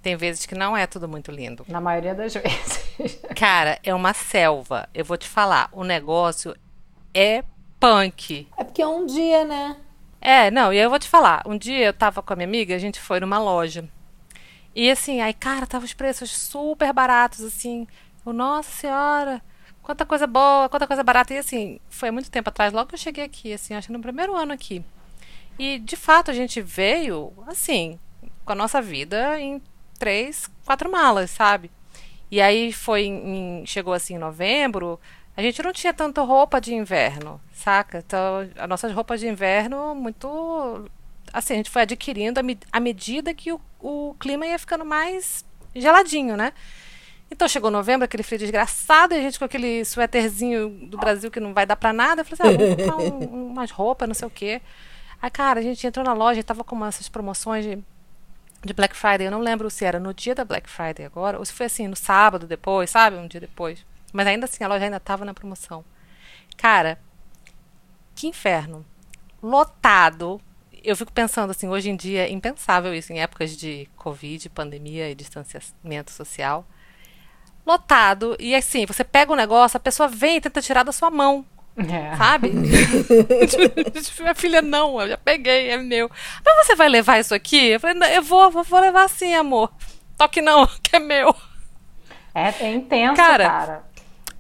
[0.02, 1.66] tem vezes que não é tudo muito lindo.
[1.68, 3.20] Na maioria das vezes.
[3.36, 4.88] Cara, é uma selva.
[4.94, 6.56] Eu vou te falar, o negócio
[7.14, 7.44] é
[7.80, 8.48] punk.
[8.58, 9.78] É porque é um dia, né?
[10.20, 11.44] É, não, e eu vou te falar.
[11.46, 13.88] Um dia eu tava com a minha amiga, a gente foi numa loja.
[14.76, 17.88] E assim, aí, cara, tava os preços super baratos, assim.
[18.26, 19.42] Eu, nossa senhora,
[19.82, 21.34] quanta coisa boa, quanta coisa barata.
[21.34, 24.02] E assim, foi muito tempo atrás, logo que eu cheguei aqui, assim, acho que no
[24.02, 24.84] primeiro ano aqui.
[25.60, 28.00] E de fato a gente veio, assim,
[28.46, 29.62] com a nossa vida em
[29.98, 31.72] três, quatro malas, sabe?
[32.30, 35.00] E aí foi em, chegou assim em novembro,
[35.36, 38.00] a gente não tinha tanta roupa de inverno, saca?
[38.06, 40.90] Então, as nossas roupas de inverno muito
[41.34, 44.86] assim, a gente foi adquirindo à me- à medida que o, o clima ia ficando
[44.86, 45.44] mais
[45.76, 46.54] geladinho, né?
[47.30, 51.40] Então chegou novembro, aquele frio desgraçado, e a gente com aquele suéterzinho do Brasil que
[51.42, 52.22] não vai dar pra nada.
[52.22, 54.62] Eu falei assim, ah, vamos comprar um- umas roupas, não sei o quê.
[55.22, 57.78] Aí, cara, a gente entrou na loja e tava com uma- essas promoções de,
[58.64, 59.28] de Black Friday.
[59.28, 61.88] Eu não lembro se era no dia da Black Friday agora, ou se foi assim,
[61.88, 63.16] no sábado depois, sabe?
[63.18, 63.86] Um dia depois.
[64.14, 65.84] Mas ainda assim, a loja ainda tava na promoção.
[66.56, 67.00] Cara,
[68.16, 68.86] que inferno.
[69.42, 70.42] Lotado.
[70.84, 75.10] Eu fico pensando assim, hoje em dia é impensável isso, em épocas de Covid, pandemia
[75.10, 76.66] e distanciamento social.
[77.66, 78.36] Lotado.
[78.40, 81.46] E assim, você pega o negócio, a pessoa vem e tenta tirar da sua mão.
[81.78, 82.16] É.
[82.16, 82.52] Sabe?
[84.20, 86.10] Minha filha, não, eu já peguei, é meu.
[86.44, 87.68] Mas você vai levar isso aqui?
[87.68, 89.72] Eu falei, "Não, eu vou, vou, levar sim, amor.
[90.18, 91.36] Toque não, que é meu.
[92.34, 93.84] É, é intenso, Cara, cara.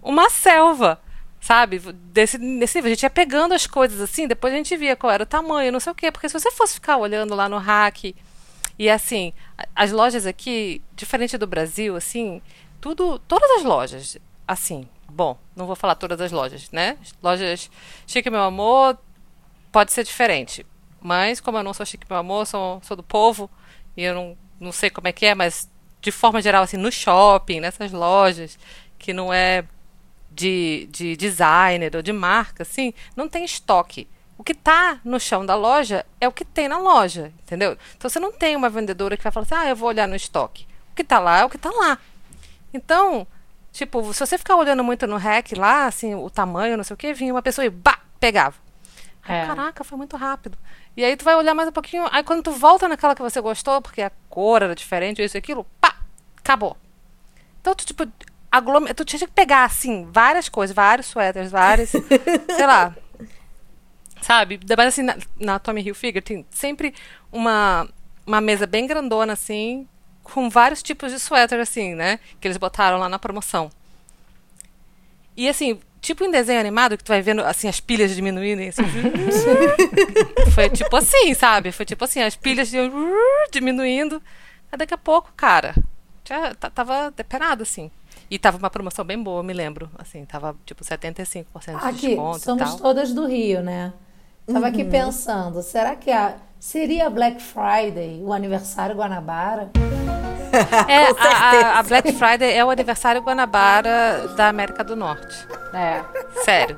[0.01, 0.99] Uma selva,
[1.39, 1.79] sabe?
[1.79, 2.91] Desse, desse nível.
[2.91, 5.71] A gente ia pegando as coisas assim, depois a gente via qual era o tamanho,
[5.71, 6.11] não sei o quê.
[6.11, 8.15] Porque se você fosse ficar olhando lá no hack,
[8.79, 9.31] e assim,
[9.75, 12.41] as lojas aqui, diferente do Brasil, assim,
[12.81, 16.97] tudo, todas as lojas, assim, bom, não vou falar todas as lojas, né?
[17.21, 17.69] Lojas
[18.05, 18.97] Chique Meu Amor
[19.71, 20.65] pode ser diferente.
[21.01, 23.49] Mas como eu não sou Chique Meu Amor, sou, sou do povo,
[23.95, 25.69] e eu não, não sei como é que é, mas
[26.01, 28.57] de forma geral, assim, no shopping, nessas lojas,
[28.97, 29.65] que não é
[30.31, 34.07] de, de designer ou de marca, assim, não tem estoque.
[34.37, 37.75] O que tá no chão da loja é o que tem na loja, entendeu?
[37.95, 40.15] Então você não tem uma vendedora que vai falar assim, ah, eu vou olhar no
[40.15, 40.67] estoque.
[40.91, 41.97] O que tá lá é o que tá lá.
[42.71, 43.25] Então,
[43.77, 46.97] tipo, se você ficar olhando muito no rack lá, assim, o tamanho, não sei o
[46.97, 48.55] que, vinha uma pessoa e bah, pegava.
[49.23, 49.45] Aí, É.
[49.45, 50.57] Caraca, foi muito rápido.
[50.95, 53.39] E aí tu vai olhar mais um pouquinho, aí quando tu volta naquela que você
[53.39, 55.95] gostou, porque a cor era diferente, isso e aquilo, pá,
[56.37, 56.75] acabou.
[57.61, 58.07] Então tu, tipo,
[58.51, 58.95] aglomer...
[58.95, 61.89] tu tinha que pegar, assim, várias coisas, vários suéteres, vários,
[62.55, 62.95] sei lá,
[64.21, 64.59] sabe?
[64.75, 66.95] Mas assim, na, na Tommy Hilfiger tem sempre
[67.31, 67.87] uma,
[68.25, 69.87] uma mesa bem grandona, assim,
[70.33, 72.19] com vários tipos de suéter, assim, né?
[72.39, 73.69] Que eles botaram lá na promoção.
[75.35, 78.69] E assim, tipo em desenho animado, que tu vai vendo assim as pilhas diminuírem.
[78.69, 78.81] Assim,
[80.53, 81.71] foi tipo assim, sabe?
[81.71, 82.91] Foi tipo assim, as pilhas iam
[83.51, 84.21] diminuindo.
[84.71, 85.75] Aí daqui a pouco, cara,
[86.27, 87.89] já ta- tava depenado, assim.
[88.29, 89.89] E tava uma promoção bem boa, me lembro.
[89.97, 92.77] Assim, tava tipo 75% de Aqui, desconto e somos tal.
[92.79, 93.93] todas do Rio, né?
[94.51, 99.69] Tava aqui pensando, será que a, seria Black Friday o aniversário Guanabara?
[100.87, 105.47] É, a- a, Black Friday é o aniversário Guanabara da América do Norte.
[105.73, 106.01] É.
[106.43, 106.77] Sério.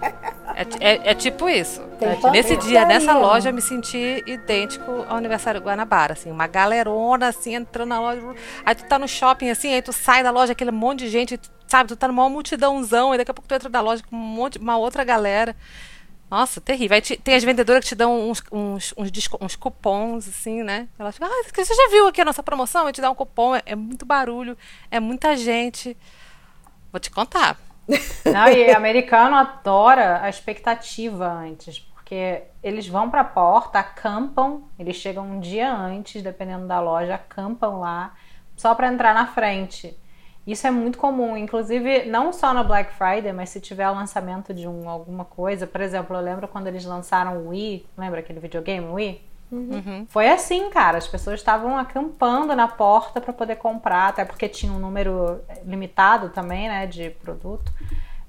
[0.55, 1.81] É, é- é tipo isso.
[1.99, 7.27] Tem Nesse dia, nessa loja, eu me senti idêntico ao aniversário Guanabara, assim, uma galerona,
[7.27, 8.21] assim, entrando na loja.
[8.65, 11.37] Aí tu tá no shopping, assim, aí tu sai da loja, aquele monte de gente,
[11.37, 14.15] tu- sabe, tu tá numa multidãozão, e daqui a pouco tu entra na loja com
[14.15, 15.55] um monte, uma outra galera.
[16.29, 16.95] Nossa, terrível.
[16.95, 20.61] Aí te- tem as vendedoras que te dão uns, uns, uns, disco- uns cupons, assim,
[20.61, 20.87] né?
[20.97, 22.85] Elas ficam, ah, você já viu aqui a nossa promoção?
[22.87, 23.55] Eu te dar um cupom.
[23.55, 24.55] É, é muito barulho,
[24.91, 25.97] é muita gente.
[26.91, 27.57] Vou te contar.
[28.27, 35.25] Não, e americano adora a expectativa antes, porque eles vão pra porta, acampam, eles chegam
[35.25, 38.13] um dia antes, dependendo da loja, acampam lá,
[38.55, 39.97] só pra entrar na frente.
[40.47, 44.53] Isso é muito comum, inclusive não só no Black Friday, mas se tiver o lançamento
[44.53, 45.67] de um, alguma coisa.
[45.67, 49.21] Por exemplo, eu lembro quando eles lançaram o Wii, lembra aquele videogame Wii?
[50.09, 50.97] Foi assim, cara.
[50.97, 56.29] As pessoas estavam acampando na porta para poder comprar, até porque tinha um número limitado
[56.29, 57.71] também, né, de produto.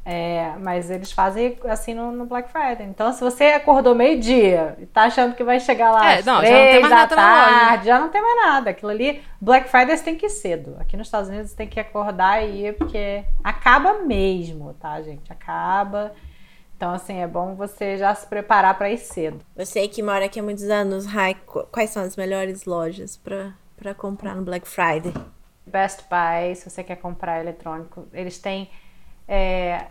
[0.02, 2.86] É, mas eles fazem assim no, no Black Friday.
[2.86, 6.44] Então, se você acordou meio-dia e tá achando que vai chegar lá É, às não,
[6.44, 8.70] já não tem três mais da tarde, já não tem mais nada.
[8.70, 10.76] Aquilo ali, Black Friday você tem que ir cedo.
[10.80, 15.30] Aqui nos Estados Unidos você tem que acordar e ir, porque acaba mesmo, tá, gente?
[15.30, 16.12] Acaba.
[16.76, 19.44] Então, assim, é bom você já se preparar para ir cedo.
[19.54, 23.94] Você que mora aqui há muitos anos, Rai, qu- quais são as melhores lojas pra
[23.94, 25.12] comprar no Black Friday?
[25.66, 28.70] Best Buy, se você quer comprar eletrônico, eles têm
[29.30, 29.88] é,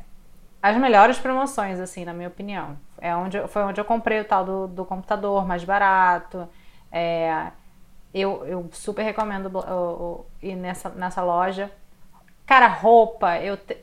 [0.61, 2.77] as melhores promoções, assim, na minha opinião.
[2.99, 6.47] É onde, foi onde eu comprei o tal do, do computador mais barato.
[6.91, 7.51] É,
[8.13, 9.59] eu, eu super recomendo o,
[10.21, 11.71] o- ir nessa, nessa loja.
[12.45, 13.73] Cara, roupa, eu te-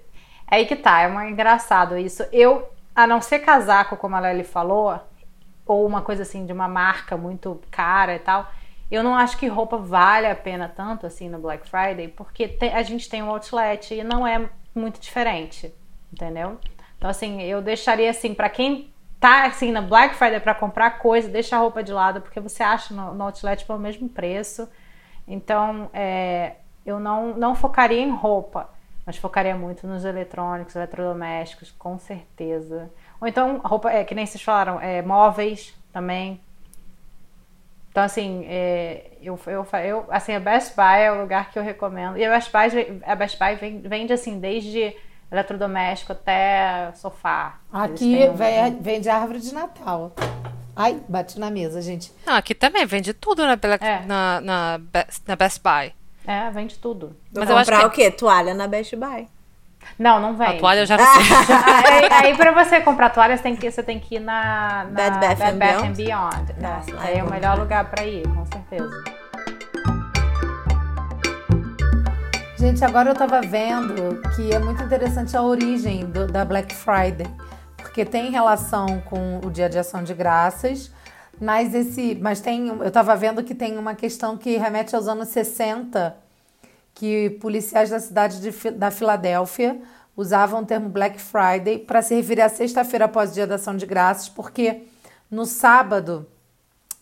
[0.51, 2.25] é aí que tá, é uma, engraçado isso.
[2.33, 5.01] Eu, a não ser casaco, como a Lely falou,
[5.67, 8.49] ou uma coisa assim de uma marca muito cara e tal,
[8.91, 12.69] eu não acho que roupa vale a pena tanto assim no Black Friday, porque te-
[12.71, 15.75] a gente tem um outlet e não é muito diferente,
[16.13, 16.59] entendeu?
[16.97, 21.29] Então assim, eu deixaria assim para quem tá assim na Black Friday para comprar coisa,
[21.29, 24.69] deixa a roupa de lado, porque você acha no, no outlet pelo mesmo preço.
[25.27, 28.71] Então, é, eu não, não focaria em roupa,
[29.05, 32.91] mas focaria muito nos eletrônicos, eletrodomésticos, com certeza.
[33.21, 36.41] Ou então, roupa, é, que nem vocês falaram, é, móveis também.
[37.97, 41.63] Então, assim, é, eu, eu, eu, assim, a Best Buy é o lugar que eu
[41.63, 42.19] recomendo.
[42.19, 43.55] E a Best Buy, a Best Buy
[43.89, 44.95] vende, assim, desde
[45.33, 47.59] eletrodoméstico até sofá.
[47.73, 48.35] Aqui um-
[48.83, 50.13] vende árvore de Natal.
[50.77, 52.13] Ai, bati na mesa, gente.
[52.27, 54.05] Não, aqui também vende tudo na, É.
[54.05, 55.95] na, na, Best, na Best Buy.
[56.27, 57.17] É, vende tudo.
[57.35, 58.11] Mas eu acho comprar que- o quê?
[58.11, 59.27] Toalha na Best Buy.
[59.99, 60.57] Não, não vende.
[60.57, 61.07] A toalha eu já sei.
[61.87, 65.11] Aí, aí pra você comprar toalha, você tem que, você tem que ir na, na
[65.11, 66.03] Bed Bath and and Beyond?
[66.03, 66.55] Beyond.
[66.61, 68.91] Nossa, É, lá aí é é o melhor lugar pra ir, com certeza.
[72.59, 77.27] Gente, agora eu tava vendo que é muito interessante a origem do- da Black Friday,
[77.77, 80.91] porque tem relação com o Dia de Ação de Graças,
[81.41, 85.29] mas esse, mas tem, eu tava vendo que tem uma questão que remete aos anos
[85.29, 86.17] 60,
[86.97, 89.79] que policiais da cidade de, da Filadélfia
[90.17, 93.77] usavam o termo Black Friday para se referir à sexta-feira após o Dia da Ação
[93.77, 94.85] de Graças, porque
[95.31, 96.27] no sábado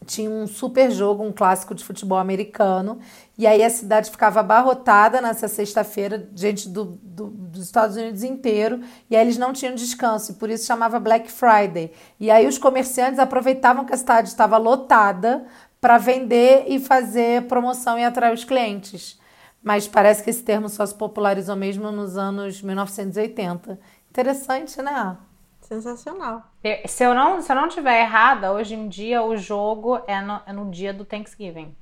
[0.05, 2.99] tinha um super jogo, um clássico de futebol americano,
[3.39, 8.81] e aí a cidade ficava abarrotada nessa sexta-feira, gente do, do- dos Estados Unidos inteiro,
[9.09, 11.93] e aí eles não tinham descanso, e por isso chamava Black Friday.
[12.19, 15.47] E aí os comerciantes aproveitavam que a cidade estava lotada
[15.81, 19.23] para vender e fazer promoção e atrair os clientes.
[19.65, 23.79] Mas parece que esse termo só se popularizou mesmo nos anos 1980.
[24.11, 25.17] Interessante, né?
[25.63, 26.43] Sensacional.
[26.87, 30.41] Se eu não, se eu não tiver errada, hoje em dia o jogo é no,
[30.47, 31.75] é no dia do Thanksgiving.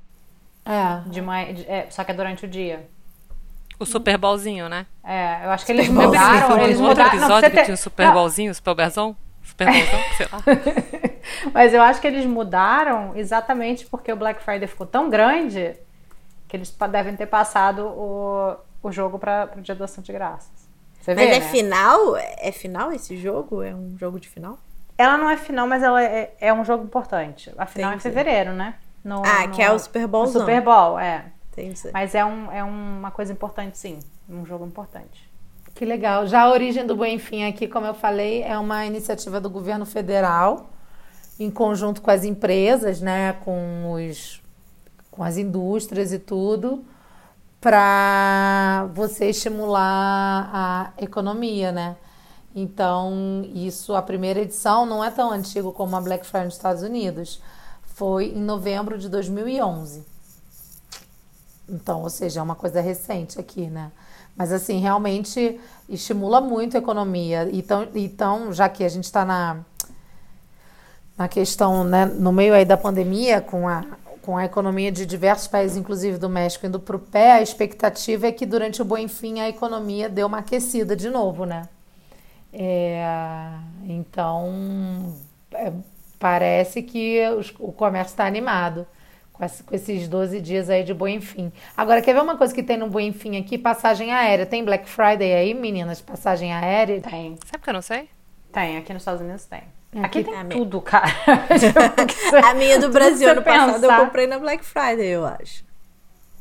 [0.65, 1.01] É.
[1.09, 2.87] De manhã, de- é, só que é durante o dia.
[3.77, 4.85] O Super Bowlzinho, né?
[5.03, 6.57] É, eu acho que eles Super mudaram.
[6.63, 7.19] Eles um outro mudaram.
[7.19, 9.17] não, episódio você que ter- tinha o Super não, Bowlzinho, Super Bowlzão?
[9.43, 10.41] Super Bowlzão, sei lá.
[11.53, 15.75] Mas eu acho que eles mudaram exatamente porque o Black Friday ficou tão grande
[16.53, 20.51] que eles devem ter passado o, o jogo para o Dia da Ação de Graças.
[21.01, 21.49] Você vê, Mas é né?
[21.49, 22.15] final?
[22.15, 23.63] É final esse jogo?
[23.63, 24.59] É um jogo de final?
[24.95, 27.51] Ela não é final, mas ela é, é um jogo importante.
[27.57, 28.75] A final é em fevereiro, né?
[29.03, 30.41] No- Ah, no- que é o Super o Bowlzão.
[30.41, 31.25] Super Bowl, é.
[31.51, 31.89] Entendi.
[31.91, 33.97] Mas é, um, é uma coisa importante, sim.
[34.29, 35.27] Um jogo importante.
[35.73, 36.27] Que legal.
[36.27, 40.69] Já a origem do Buenfim aqui, como eu falei, é uma iniciativa do governo federal,
[41.39, 44.39] em conjunto com as empresas, né, com, os,
[45.13, 46.83] com as indústrias e tudo,
[47.61, 51.95] para você estimular a economia, né?
[52.55, 56.83] Então, isso, a primeira edição não é tão antigo como a Black Friday nos Estados
[56.83, 57.41] Unidos.
[57.83, 60.03] Foi em novembro de 2011.
[61.69, 63.91] Então, ou seja, é uma coisa recente aqui, né?
[64.35, 67.47] Mas assim, realmente estimula muito a economia.
[67.51, 69.59] Então, então já que a gente está na,
[71.17, 73.83] na questão, né, no meio aí da pandemia, com a,
[74.23, 78.27] com a economia de diversos países, inclusive do México, indo para o pé, a expectativa
[78.27, 81.67] é que durante o Bom Fim a economia dê uma aquecida de novo, né?
[82.51, 83.49] É,
[83.87, 85.15] então,
[85.53, 85.71] é,
[86.19, 88.85] parece que os- o comércio está animado
[89.33, 91.51] com, esse- com esses 12 dias aí de Bom Fim.
[91.75, 93.57] Agora, quer ver uma coisa que tem no Bom Fim aqui?
[93.57, 94.45] Passagem aérea.
[94.45, 95.99] Tem Black Friday aí, meninas?
[96.01, 97.01] Passagem aérea?
[97.01, 98.07] Tem, Sabe que eu não sei?
[98.51, 98.77] tem.
[98.77, 99.63] Aqui nos Estados Unidos tem.
[100.01, 101.05] Aqui Aqui tem tudo, cara.
[102.49, 103.99] A minha do Brasil ano passado eu pensar.
[104.05, 105.63] comprei na Black Friday, eu acho.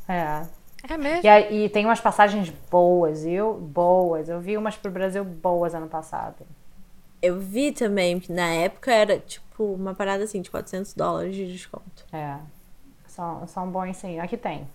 [0.09, 0.47] é.
[0.91, 1.21] É mesmo.
[1.25, 3.55] E, aí- e tem umas passagens boas, viu?
[3.55, 4.29] Boas.
[4.29, 6.45] Eu vi umas pro Brasil boas ano passado.
[7.23, 11.47] Eu vi também que na época era tipo uma parada assim de 400 dólares de
[11.53, 12.05] desconto.
[12.13, 12.37] É.
[13.07, 14.19] São, são bons sim.
[14.19, 14.67] Aqui tem.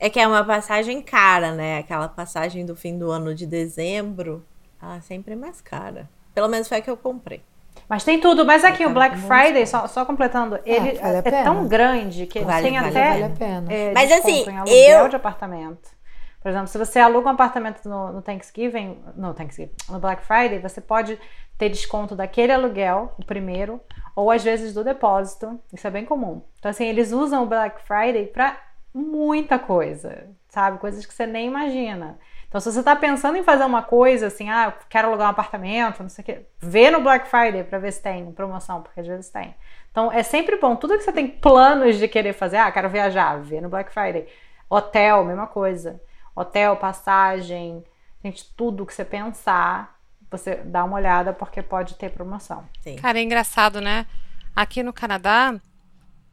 [0.00, 1.78] É que é uma passagem cara, né?
[1.78, 4.44] Aquela passagem do fim do ano de dezembro,
[4.82, 6.10] ela sempre é mais cara.
[6.34, 7.40] Pelo menos foi a que eu comprei.
[7.88, 8.44] Mas tem tudo.
[8.44, 12.40] Mas aqui Tá o Black Friday, só, só completando, ele vale é tão grande que
[12.40, 13.72] Vale, tem vale, até vale a pena.
[13.72, 15.94] é, Mas desconto assim, em aluguel eu- de apartamento.
[16.42, 20.58] Por exemplo, se você aluga um apartamento no, no Thanksgiving, no Thanksgiving, no Black Friday,
[20.58, 21.18] você pode
[21.56, 23.80] ter desconto daquele aluguel, o primeiro,
[24.14, 25.58] ou às vezes do depósito.
[25.72, 26.42] Isso é bem comum.
[26.58, 28.58] Então, assim, eles usam o Black Friday para
[28.92, 30.78] muita coisa, sabe?
[30.78, 32.18] Coisas que você nem imagina.
[32.54, 35.30] Então, se você tá pensando em fazer uma coisa assim, ah, eu quero alugar um
[35.32, 39.00] apartamento, não sei o quê, vê no Black Friday para ver se tem promoção, porque
[39.00, 39.56] às vezes tem.
[39.90, 40.76] Então, é sempre bom.
[40.76, 44.28] Tudo que você tem planos de querer fazer, ah, quero viajar, vê no Black Friday.
[44.70, 46.00] Hotel, mesma coisa.
[46.32, 47.82] Hotel, passagem,
[48.22, 49.98] gente, tudo que você pensar,
[50.30, 52.64] você dá uma olhada porque pode ter promoção.
[52.82, 52.94] Sim.
[52.94, 54.06] Cara, é engraçado, né?
[54.54, 55.60] Aqui no Canadá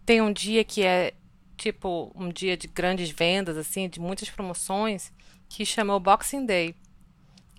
[0.05, 1.13] tem um dia que é
[1.57, 5.11] tipo um dia de grandes vendas, assim, de muitas promoções,
[5.55, 6.75] que chama o Boxing Day.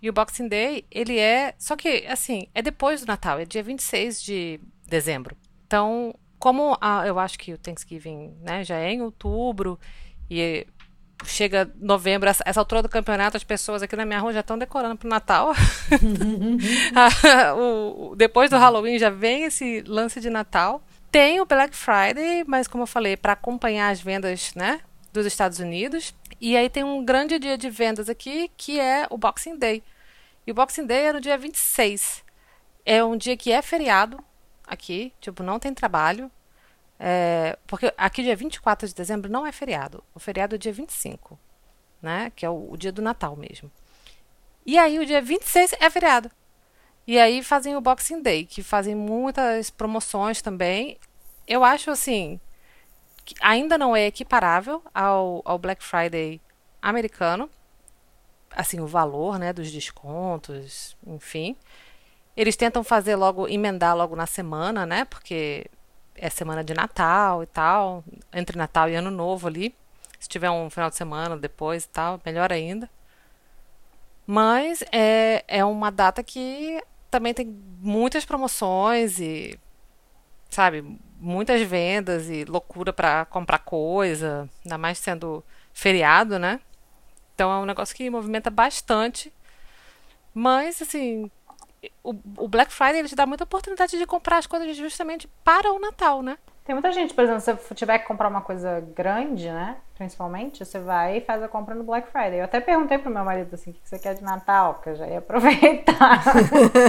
[0.01, 1.55] E o Boxing Day, ele é.
[1.59, 5.36] Só que, assim, é depois do Natal, é dia 26 de dezembro.
[5.66, 9.78] Então, como a- eu acho que o Thanksgiving né, já é em outubro
[10.30, 10.66] e
[11.24, 14.97] chega novembro, essa, altura do campeonato, as pessoas aqui na minha rua já estão decorando
[15.07, 15.53] Natal.
[17.57, 20.82] o, o- depois do Halloween já vem esse lance de Natal.
[21.11, 24.80] Tem o Black Friday, mas como eu falei, para acompanhar as vendas, né,
[25.12, 26.14] dos Estados Unidos.
[26.43, 29.80] E aí tem um grande dia de vendas aqui, que é o Boxing Day.
[30.45, 32.24] E o Boxing Day é no dia 26.
[32.84, 34.18] É um dia que é feriado
[34.66, 36.28] aqui, tipo, não tem trabalho.
[36.99, 40.03] É, porque aqui dia 24 de dezembro não é feriado.
[40.12, 41.38] O feriado é dia 25,
[42.03, 42.32] né?
[42.34, 43.70] Que é o, o dia do Natal mesmo.
[44.66, 46.28] E aí o dia 26 é feriado.
[47.07, 50.99] E aí fazem o Boxing Day, que fazem muitas promoções também.
[51.47, 52.40] Eu acho assim,
[53.41, 56.41] ainda não é equiparável ao, ao Black Friday
[56.81, 57.49] americano.
[58.51, 61.57] Assim, o valor, né, dos descontos, enfim.
[62.37, 65.05] Eles tentam fazer logo, emendar logo na semana, né?
[65.05, 65.66] Porque
[66.14, 69.75] é semana de Natal e tal, entre Natal e Ano Novo ali.
[70.18, 72.89] Se tiver um final de semana depois e tal, melhor ainda.
[74.27, 77.47] Mas é, é uma data que também tem
[77.81, 79.59] muitas promoções e,
[80.49, 86.61] sabe, muitas vendas e loucura para comprar coisa, ainda mais sendo feriado, né?
[87.35, 89.33] Então é um negócio que movimenta bastante.
[90.35, 91.31] Mas, assim,
[92.03, 95.73] o, o Black Friday ele te dá muita oportunidade de comprar as coisas justamente para
[95.73, 96.37] o Natal, né?
[96.65, 99.77] Tem muita gente, por exemplo, se você tiver que comprar uma coisa grande, né?
[99.97, 102.39] Principalmente, você vai e faz a compra no Black Friday.
[102.39, 104.95] Eu até perguntei pro meu marido assim, o que você quer de Natal, porque eu
[104.95, 106.23] já ia aproveitar.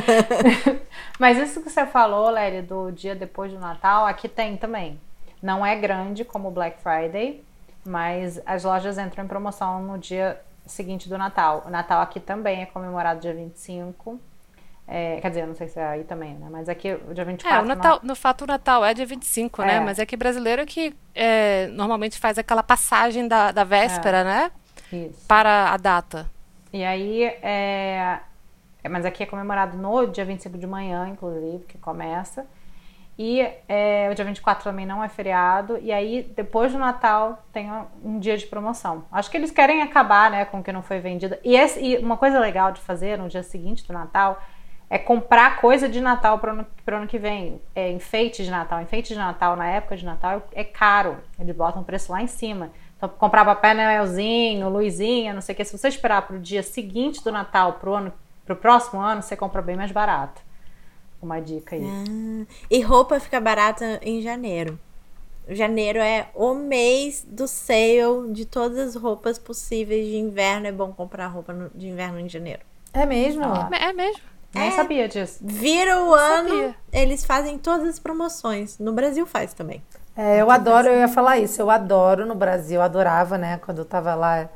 [1.19, 4.99] Mas isso que você falou, Lélia, do dia depois do Natal, aqui tem também.
[5.41, 7.43] Não é grande como o Black Friday,
[7.83, 11.63] mas as lojas entram em promoção no dia seguinte do Natal.
[11.65, 14.17] O Natal aqui também é comemorado dia 25.
[14.87, 16.47] É, quer dizer, eu não sei se é aí também, né?
[16.51, 19.61] Mas aqui o dia 24 É, o Natal, no fato o Natal é dia 25,
[19.63, 19.75] né?
[19.75, 19.79] É.
[19.79, 24.51] Mas é que brasileiro é que é, normalmente faz aquela passagem da, da véspera, né?
[24.91, 25.25] Isso.
[25.27, 26.29] Para a data.
[26.71, 28.19] E aí, é...
[28.83, 32.45] é, Mas aqui é comemorado no dia 25 de manhã, inclusive, que começa.
[33.17, 35.77] E é, o dia 24 também não é feriado.
[35.81, 39.05] E aí, depois do Natal, tem um- um dia de promoção.
[39.11, 41.37] Acho que eles querem acabar, né, com o que não foi vendido.
[41.43, 44.41] E, esse- e uma coisa legal de fazer no dia seguinte do Natal
[44.93, 47.59] é comprar coisa de Natal para o ano, pro ano que vem.
[47.73, 48.79] É, enfeite de Natal.
[48.79, 51.17] Enfeite de Natal na época de Natal é caro.
[51.39, 52.69] Eles botam o preço lá em cima.
[52.95, 55.65] Então, comprar Papai Noelzinho, Luizinha, não sei o que.
[55.65, 58.13] Se você esperar para o dia seguinte do Natal, pro ano,
[58.45, 60.41] pro próximo ano, você compra bem mais barato.
[61.19, 61.83] Uma dica aí.
[61.83, 64.77] Ah, e roupa fica barata em janeiro.
[65.49, 70.67] Janeiro é o mês do sale de todas as roupas possíveis de inverno.
[70.67, 72.61] É bom comprar roupa no- de inverno em janeiro.
[72.93, 73.43] É mesmo?
[73.43, 73.69] Ah.
[73.73, 74.21] É mesmo.
[74.53, 75.39] Nem sabia disso.
[75.41, 76.75] Vira o ano, sabia.
[76.91, 78.77] eles fazem todas as promoções.
[78.77, 79.81] No Brasil faz também.
[80.15, 83.85] É, eu adoro, eu ia falar isso, eu adoro no Brasil, adorava, né, quando eu
[83.85, 84.47] tava lá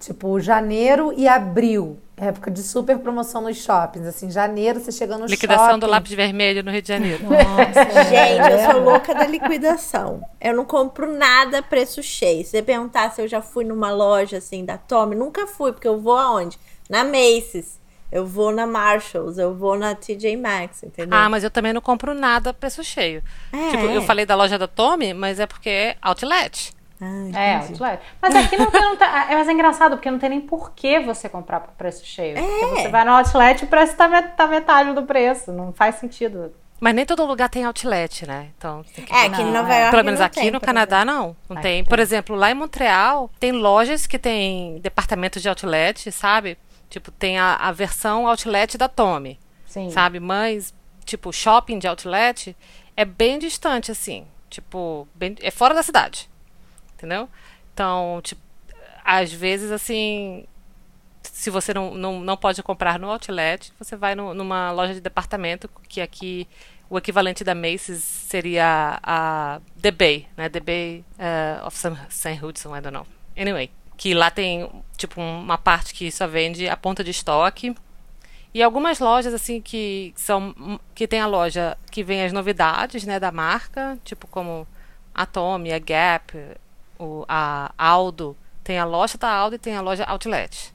[0.00, 1.98] Tipo, janeiro e abril.
[2.16, 4.06] Época de super promoção nos shoppings.
[4.06, 5.78] Assim, janeiro você chega no Liquidação shopping.
[5.80, 7.24] do lápis vermelho no Rio de Janeiro.
[7.24, 8.70] Nossa, Gente, eu é.
[8.72, 10.20] sou louca da liquidação.
[10.40, 12.44] Eu não compro nada a preço cheio.
[12.44, 15.86] Se você perguntar se eu já fui numa loja assim da Tommy, nunca fui, porque
[15.86, 16.58] eu vou aonde?
[16.88, 17.78] Na Macy's.
[18.10, 21.16] Eu vou na Marshalls, eu vou na TJ Maxx, entendeu?
[21.18, 23.22] Ah, mas eu também não compro nada preço cheio.
[23.52, 23.70] É.
[23.70, 26.72] Tipo, eu falei da loja da Tommy, mas é porque é outlet.
[27.00, 28.00] Ah, É, outlet.
[28.20, 28.80] Mas aqui não tem.
[28.80, 31.72] Não tá- é, mas é engraçado, porque não tem nem por que você comprar por
[31.74, 32.36] preço cheio.
[32.36, 35.52] Porque você vai no outlet e o preço tá, met- tá metade do preço.
[35.52, 36.52] Não faz sentido.
[36.80, 38.48] Mas nem todo lugar tem outlet, né?
[38.56, 39.78] Então tem que É, aqui em Nova é.
[39.80, 39.90] York.
[39.90, 41.36] Pelo menos não aqui tem, no Canadá não.
[41.48, 41.74] Não Aqui tem.
[41.82, 41.84] tem.
[41.84, 46.56] Por exemplo, lá em Montreal tem lojas que tem departamentos de outlet, sabe?
[46.88, 49.90] Tipo, tem a, a versão outlet da Tommy, Sim.
[49.90, 50.18] sabe?
[50.20, 50.74] Mas,
[51.04, 52.56] tipo, shopping de outlet
[52.96, 54.26] é bem distante, assim.
[54.48, 56.28] Tipo, bem- é fora da cidade.
[56.94, 57.28] Entendeu?
[57.74, 58.40] Então, tipo,
[59.04, 60.46] às vezes, assim,
[61.22, 65.00] se você não, não, não pode comprar no outlet, você vai no- numa loja de
[65.00, 66.48] departamento, que aqui
[66.90, 70.48] o equivalente da Macy's seria a The Bay, né?
[70.48, 71.96] The Bay eh, of St.
[72.08, 72.42] St.
[72.44, 73.06] Hudson, I don't know.
[73.36, 77.74] Anyway, que lá tem, tipo, uma parte que só vende a ponta de estoque.
[78.54, 80.54] E algumas lojas, assim, que são.
[80.94, 84.66] que tem a loja que vem as novidades, né, da marca, tipo como
[85.14, 86.32] a Tommy, a Gap,
[86.98, 88.34] o, a Aldo.
[88.64, 90.72] Tem a loja da Aldo e tem a loja Outlet.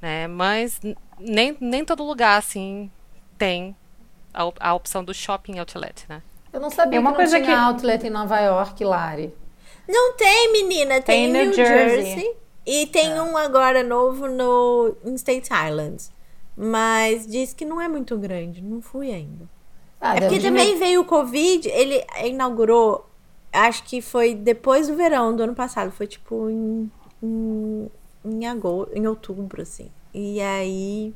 [0.00, 0.26] Né?
[0.26, 0.80] Mas
[1.18, 2.90] nem, nem todo lugar, assim,
[3.36, 3.76] tem
[4.32, 6.22] a, op- a opção do shopping outlet, né?
[6.52, 9.34] Eu não sabia É uma que não coisa tinha que- outlet em Nova York, Lari.
[9.88, 11.00] Não tem, menina.
[11.00, 12.04] Tem, Tem em New New Jersey.
[12.04, 12.36] Jersey.
[12.64, 16.04] E tem um agora novo no em States Island.
[16.56, 18.62] Mas diz que não é muito grande.
[18.62, 19.48] Não fui ainda.
[20.00, 21.68] Ah, é porque também veio o Covid.
[21.68, 23.08] Ele inaugurou,
[23.52, 25.90] acho que foi depois do verão do ano passado.
[25.90, 26.90] Foi tipo em,
[27.22, 27.90] em,
[28.24, 29.90] em agosto, em outubro, assim.
[30.12, 31.14] E aí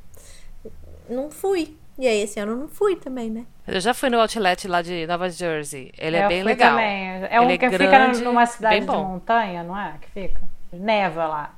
[1.09, 1.76] não fui.
[1.99, 3.47] E aí esse ano eu não fui também, né?
[3.66, 5.92] Eu já fui no outlet lá de Nova Jersey.
[5.99, 6.70] Ele é Eu bem fui legal.
[6.70, 7.26] Também.
[7.30, 9.94] É um Ele é que fica grande, numa cidade bem de montanha, não é?
[10.01, 10.55] Que fica.
[10.72, 11.54] Neva lá.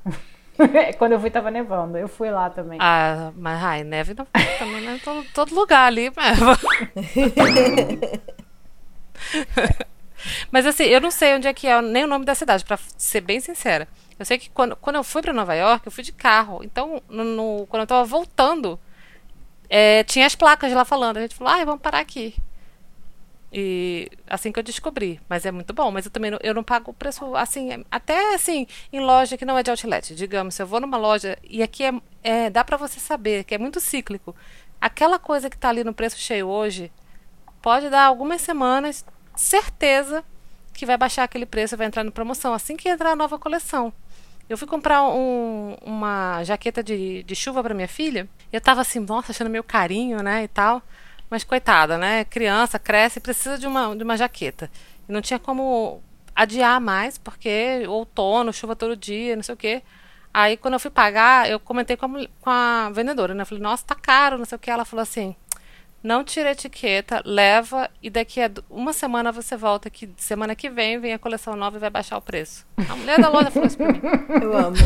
[0.99, 1.97] Quando eu fui, tava nevando.
[1.97, 2.79] Eu fui lá também.
[2.81, 4.27] Ah, mas ai, neve não
[4.59, 6.11] também não é todo, todo lugar ali.
[6.17, 6.39] Mas...
[10.51, 12.79] mas assim, eu não sei onde é que é nem o nome da cidade, pra
[12.97, 13.89] ser bem sincera.
[14.19, 16.61] Eu sei que quando, quando eu fui pra Nova York, eu fui de carro.
[16.65, 18.79] Então, no, no- quando eu tava voltando,
[19.69, 21.19] é, tinha as placas lá falando.
[21.19, 22.35] A gente falou, ai, vamos parar aqui.
[23.53, 25.91] E assim que eu descobri, mas é muito bom.
[25.91, 29.57] Mas eu também não, eu não pago preço assim, até assim, em loja que não
[29.57, 30.15] é de outlet.
[30.15, 31.93] Digamos, se eu vou numa loja e aqui é,
[32.23, 34.35] é dá pra você saber que é muito cíclico.
[34.81, 36.93] Aquela coisa que tá ali no preço cheio hoje,
[37.63, 40.23] pode dar algumas semanas, certeza
[40.75, 43.93] que vai baixar aquele preço, vai entrar em promoção assim que entrar a nova coleção.
[44.49, 48.29] Eu fui comprar um- uma jaqueta de, de chuva para minha filha.
[48.53, 50.81] Eu tava assim, nossa, achando meio carinho, né, e tal.
[51.31, 52.25] Mas coitada, né?
[52.25, 54.71] Criança cresce e precisa de uma, de uma jaqueta.
[55.09, 56.03] E não tinha como
[56.35, 59.83] adiar mais, porque outono, chuva todo dia, não sei o quê.
[60.33, 63.43] Aí quando eu fui pagar, eu comentei com a, com a vendedora, né?
[63.43, 64.71] Eu falei, nossa, tá caro, não sei o que.
[64.71, 65.35] Ela falou assim,
[66.03, 70.71] não tira a etiqueta, leva e daqui a uma semana você volta que semana que
[70.71, 72.65] vem vem a coleção nova e vai baixar o preço.
[72.89, 74.01] A mulher da loja falou isso pra mim.
[74.41, 74.77] Eu amo.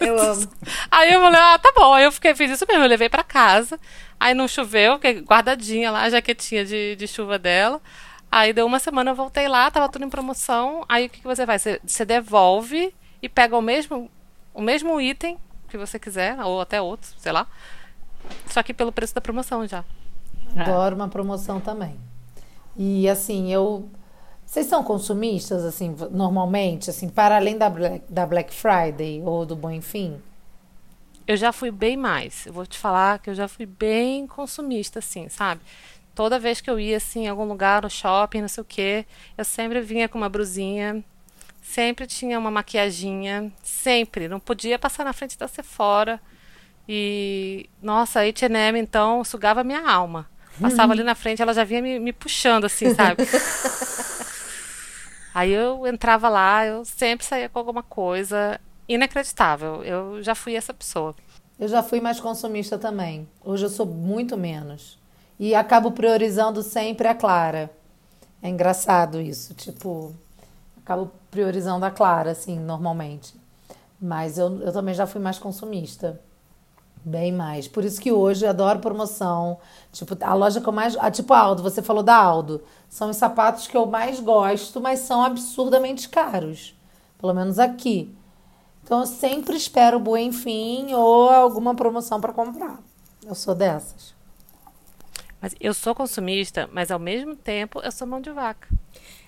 [0.00, 0.48] Eu amo.
[0.90, 1.92] Aí eu falei, ah, tá bom.
[1.92, 3.78] Aí eu fiquei, fiz isso mesmo, eu levei pra casa.
[4.18, 7.80] Aí não choveu, fiquei guardadinha lá, a jaquetinha de, de chuva dela.
[8.30, 10.84] Aí deu uma semana, eu voltei lá, tava tudo em promoção.
[10.88, 11.62] Aí o que, que você faz?
[11.62, 14.10] Você, você devolve e pega o mesmo,
[14.54, 15.38] o mesmo item
[15.68, 17.46] que você quiser, ou até outro, sei lá.
[18.46, 19.84] Só que pelo preço da promoção já.
[20.56, 21.98] Adoro uma promoção também.
[22.76, 23.88] E assim, eu.
[24.44, 29.56] Vocês são consumistas, assim, normalmente, assim, para além da Black, da Black Friday ou do
[29.56, 30.20] Bom Enfim?
[31.26, 32.46] Eu já fui bem mais.
[32.46, 35.60] Eu vou te falar que eu já fui bem consumista, assim, sabe?
[36.14, 39.04] Toda vez que eu ia, assim, em algum lugar, no shopping, não sei o quê,
[39.36, 41.04] eu sempre vinha com uma brusinha,
[41.60, 44.28] sempre tinha uma maquiaginha, sempre.
[44.28, 46.20] Não podia passar na frente da Sephora.
[46.88, 50.28] E, nossa, a H&M, então, sugava minha alma.
[50.60, 53.22] Passava ali na frente, ela já vinha me, me puxando, assim, sabe?
[55.34, 59.84] Aí eu entrava lá, eu sempre saía com alguma coisa inacreditável.
[59.84, 61.14] Eu já fui essa pessoa.
[61.58, 63.28] Eu já fui mais consumista também.
[63.44, 64.98] Hoje eu sou muito menos.
[65.38, 67.70] E acabo priorizando sempre a Clara.
[68.42, 70.14] É engraçado isso, tipo,
[70.78, 73.34] acabo priorizando a Clara, assim, normalmente.
[74.00, 76.18] Mas eu, eu também já fui mais consumista.
[77.08, 77.68] Bem mais.
[77.68, 79.60] Por isso que hoje eu adoro promoção.
[79.92, 80.96] Tipo, a loja que eu mais.
[80.98, 82.64] Ah, tipo, a Aldo, você falou da Aldo.
[82.88, 86.74] São os sapatos que eu mais gosto, mas são absurdamente caros.
[87.16, 88.12] Pelo menos aqui.
[88.82, 92.80] Então eu sempre espero o Buen Fim ou alguma promoção para comprar.
[93.24, 94.12] Eu sou dessas.
[95.40, 98.68] Mas eu sou consumista, mas ao mesmo tempo eu sou mão de vaca.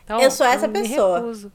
[0.02, 1.20] Então, Eu sou essa me pessoa.
[1.20, 1.52] recuso.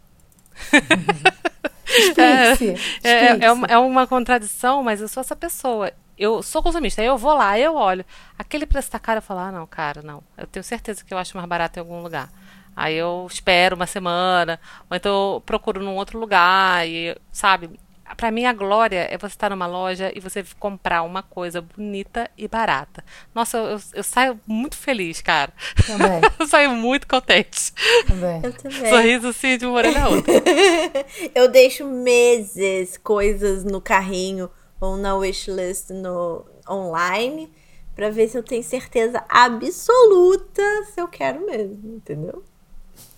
[1.85, 2.69] Explique-se.
[3.03, 3.49] É, é, explique-se.
[3.51, 5.91] uma, é uma contradição, mas eu sou essa pessoa.
[6.17, 8.05] Eu sou consumista, aí eu vou lá, eu olho.
[8.37, 10.23] Aquele preço tá caro, eu falo, ah, não, cara, não.
[10.37, 12.29] Eu tenho certeza que eu acho mais barato em algum lugar.
[12.75, 14.59] Aí eu espero uma semana,
[14.89, 17.69] ou então eu procuro num outro lugar, e, sabe?
[18.17, 22.29] Pra mim, a glória é você estar numa loja e você comprar uma coisa bonita
[22.37, 23.03] e barata.
[23.33, 25.51] Nossa, eu, eu saio muito feliz, cara.
[25.87, 27.73] Também, Eu saio muito contente.
[28.05, 28.41] também.
[28.43, 28.89] Eu também.
[28.89, 30.33] Sorriso assim de uma orelha a outra.
[31.33, 34.49] Eu deixo meses coisas no carrinho
[34.83, 37.49] ou na wishlist no online
[37.95, 40.61] pra ver se eu tenho certeza absoluta
[40.91, 42.43] se eu quero mesmo, entendeu?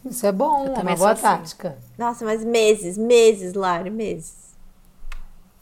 [0.05, 1.23] Isso é bom, é uma boa assim.
[1.23, 1.77] tática.
[1.97, 4.55] Nossa, mas meses, meses, Lari, meses.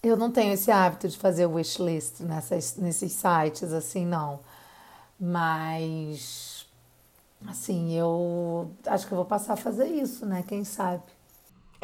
[0.01, 4.41] Eu não tenho esse hábito de fazer wishlist nessas, nesses sites, assim, não.
[5.17, 6.67] Mas,
[7.47, 10.43] assim, eu acho que eu vou passar a fazer isso, né?
[10.45, 11.03] Quem sabe?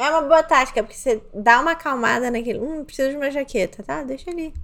[0.00, 2.58] É uma boa tática, porque você dá uma acalmada naquele.
[2.58, 4.02] Hum, preciso de uma jaqueta, tá?
[4.02, 4.54] Deixa ali.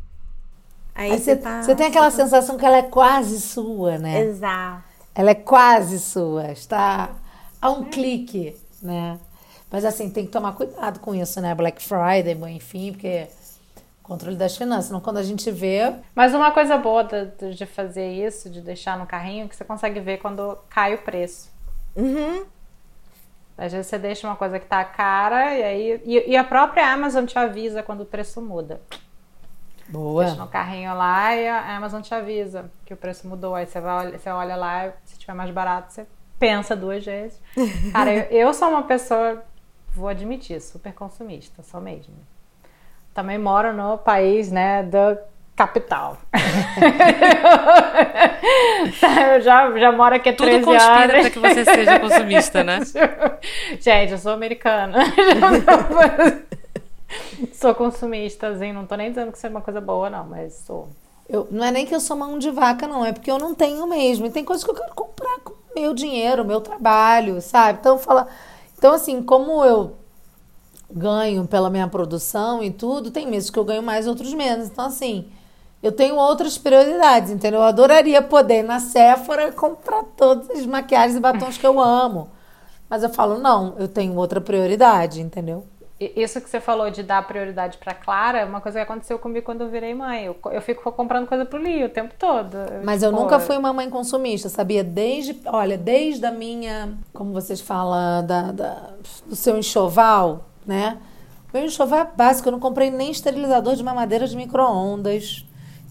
[0.94, 1.66] Aí, Aí você, passa.
[1.66, 4.22] você tem aquela sensação que ela é quase sua, né?
[4.22, 4.82] Exato.
[5.14, 7.10] Ela é quase sua, está
[7.60, 9.18] a um clique, né?
[9.70, 11.54] Mas assim, tem que tomar cuidado com isso, né?
[11.54, 13.28] Black Friday, enfim, porque
[14.02, 14.90] controle das finanças.
[14.90, 18.98] Não, quando a gente vê, Mas uma coisa boa de, de fazer isso, de deixar
[18.98, 21.50] no carrinho, é que você consegue ver quando cai o preço.
[21.94, 22.55] Uhum.
[23.58, 26.02] Às vezes você deixa uma coisa que tá cara e aí.
[26.04, 28.80] E, e a própria Amazon te avisa quando o preço muda.
[29.88, 30.34] Deixa boa.
[30.34, 33.54] no carrinho lá e a Amazon te avisa que o preço mudou.
[33.54, 36.06] Aí você, vai, olha- você olha lá, se tiver mais barato, você
[36.38, 37.40] pensa duas vezes.
[37.92, 39.42] Cara, eu, eu sou uma pessoa,
[39.94, 42.14] vou admitir, super consumista, sou mesmo.
[43.14, 45.16] Também moro no país, né, da
[45.56, 46.18] capital.
[49.34, 51.20] eu já, já moro aqui há Tudo 13 conspira anos.
[51.20, 52.80] para que você seja consumista, né?
[53.80, 54.98] Gente, eu sou americana.
[57.54, 60.62] sou consumista, assim, não tô nem dizendo que isso é uma coisa boa, não, mas
[60.66, 60.90] sou.
[61.26, 63.02] Eu, não é nem que eu sou mão de vaca, não.
[63.04, 64.26] É porque eu não tenho mesmo.
[64.26, 67.78] E tem coisas que eu quero comprar com o meu dinheiro, meu trabalho, sabe?
[67.80, 68.28] Então, fala...
[68.76, 69.96] então assim, como eu
[70.90, 74.68] ganho pela minha produção e tudo, tem meses que eu ganho mais, outros menos.
[74.68, 75.28] Então, assim,
[75.86, 77.60] eu tenho outras prioridades, entendeu?
[77.60, 81.80] Eu adoraria poder ir na Sephora e comprar todas as maquiagens e batons que eu
[81.80, 82.28] amo.
[82.88, 85.64] Mas eu falo, não, eu tenho outra prioridade, entendeu?
[85.98, 89.46] Isso que você falou de dar prioridade pra Clara é uma coisa que aconteceu comigo
[89.46, 90.24] quando eu virei mãe.
[90.26, 92.54] Eu, eu fico comprando coisa pro Lio o tempo todo.
[92.84, 94.84] Mas eu tipo, nunca fui uma mãe consumista, sabia?
[94.84, 98.90] Desde, olha, desde a minha, como vocês falam, da, da-
[99.24, 100.98] do seu enxoval, né?
[101.54, 105.45] Meu enxoval é básico, eu não comprei nem esterilizador de mamadeira de micro-ondas,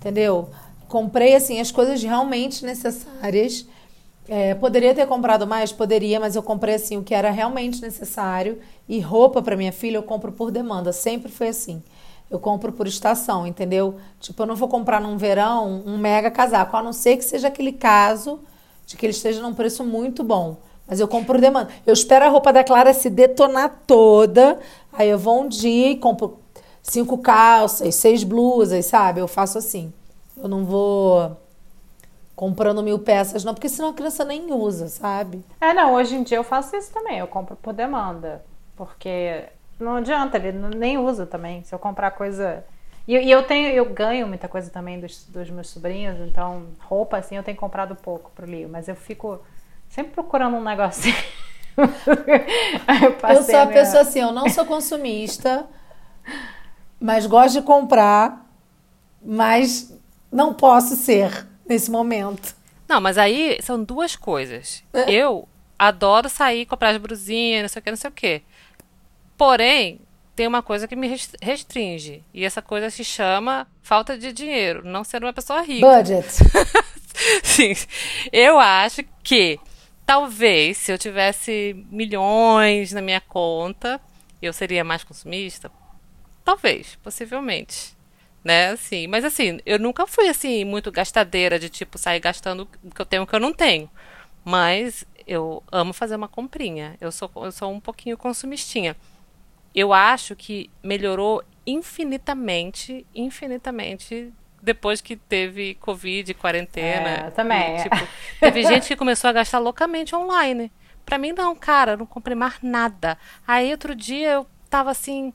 [0.06, 0.50] entendeu?
[0.88, 3.66] Comprei, assim, as coisas realmente necessárias.
[4.30, 5.72] É, poderia ter comprado mais?
[5.72, 8.60] Poderia, mas eu comprei, assim, o que era realmente necessário.
[8.88, 11.82] E roupa para minha filha eu compro por demanda, sempre foi assim.
[12.30, 13.96] Eu compro por estação, entendeu?
[14.20, 17.48] Tipo, eu não vou comprar num verão um mega casaco, a não ser que seja
[17.48, 18.40] aquele caso
[18.86, 20.58] de que ele esteja num preço muito bom.
[20.88, 21.70] Mas eu compro por demanda.
[21.86, 24.60] Eu espero a roupa da Clara se detonar toda,
[24.94, 26.45] aí eu vou um dia e compro
[26.88, 29.20] cinco calças, seis blusas, sabe?
[29.20, 29.92] Eu faço assim.
[30.38, 31.36] Eu não vou
[32.36, 35.44] comprando mil peças, não, porque senão a criança nem usa, sabe?
[35.60, 37.18] É, não, hoje em dia eu faço isso também.
[37.20, 38.44] Eu compro por demanda.
[38.76, 39.44] Porque
[39.80, 41.64] não adianta, ele nem usa também.
[41.64, 42.64] Se eu comprar coisa.
[43.08, 47.18] E, e eu tenho, eu ganho muita coisa também dos, dos meus sobrinhos, então roupa
[47.18, 49.40] assim eu tenho comprado pouco pro Lio, mas eu fico
[49.88, 51.16] sempre procurando um negocinho.
[51.78, 55.66] Eu, Eu sou a minha- pessoa assim, eu não sou consumista,
[57.06, 58.44] mas gosto de comprar,
[59.24, 59.94] mas
[60.32, 62.56] não posso ser nesse momento.
[62.88, 64.84] Não, mas aí são duas coisas.
[65.08, 65.48] Eu
[65.78, 68.42] adoro sair, comprar as brusinhas, não sei o que, não sei o que.
[69.38, 70.00] Porém,
[70.36, 72.24] tem uma coisa que me res- restringe.
[72.34, 75.86] E essa coisa se chama falta de dinheiro, não ser uma pessoa rica.
[75.86, 76.28] Budget.
[77.44, 77.74] Sim.
[78.32, 79.60] Eu acho que
[80.06, 84.00] talvez se eu tivesse milhões na minha conta,
[84.42, 85.72] eu seria mais consumista.
[86.46, 87.96] Talvez, possivelmente.
[88.44, 92.92] Né, assim, mas assim, eu nunca fui assim muito gastadeira de tipo sair gastando o
[92.92, 93.90] que eu tenho o que eu não tenho.
[94.44, 96.96] Mas eu amo fazer uma comprinha.
[97.02, 98.96] Eu sou eu sou um pouquinho consumistinha.
[99.74, 104.32] Eu acho que melhorou infinitamente, infinitamente
[104.62, 107.28] depois que teve Covid, quarentena.
[107.28, 107.78] É, também.
[107.78, 108.08] E, tipo,
[108.40, 110.72] teve gente que começou a gastar loucamente online.
[111.06, 113.18] Pra mim, não, cara, eu não comprei mais nada.
[113.48, 115.32] Aí outro dia eu tava assim,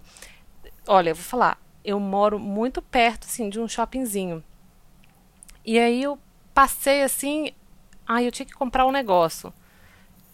[0.91, 4.43] olha, eu vou falar, eu moro muito perto, assim, de um shoppingzinho.
[5.65, 6.19] E aí eu
[6.53, 7.53] passei assim,
[8.07, 9.53] ai, eu tinha que comprar um negócio.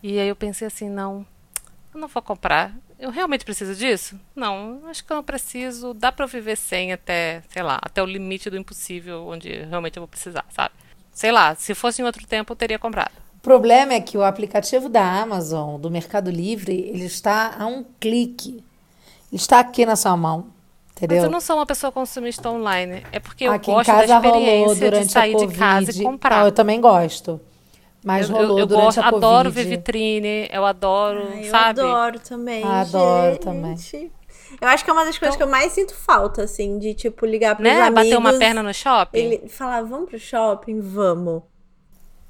[0.02, 1.26] E aí eu pensei assim, não,
[1.92, 2.74] eu não vou comprar.
[2.98, 4.18] Eu realmente preciso disso?
[4.34, 5.92] Não, acho que eu não preciso.
[5.92, 9.98] Dá pra eu viver sem até, sei lá, até o limite do impossível, onde realmente
[9.98, 10.74] eu vou precisar, sabe?
[11.12, 13.12] Sei lá, se fosse em outro tempo eu teria comprado.
[13.36, 17.84] O problema é que o aplicativo da Amazon, do Mercado Livre, ele está a um
[18.00, 18.64] clique.
[19.36, 20.46] Está aqui na sua mão.
[20.96, 21.18] Entendeu?
[21.18, 23.04] Mas eu não sou uma pessoa consumista online.
[23.12, 25.44] É porque eu Aqui em gosto da casa rolou experiência durante de sair a de
[25.44, 25.58] Covid.
[25.58, 26.42] casa e comprar.
[26.42, 27.38] Ah, eu também gosto.
[28.02, 29.26] Mas eu, rolou eu, eu durante gosto, a Covid.
[29.26, 31.80] adoro ver vitrine, eu adoro, Ai, eu sabe?
[31.80, 32.64] adoro também.
[32.64, 33.40] Adoro gente.
[33.42, 34.10] também.
[34.60, 37.26] Eu acho que é uma das coisas que eu mais sinto falta, assim, de tipo
[37.26, 37.78] ligar pros Né?
[37.82, 38.04] amigos.
[38.04, 39.18] Bater uma perna no shopping.
[39.18, 40.80] Ele falar, vamos pro shopping?
[40.80, 41.42] Vamos.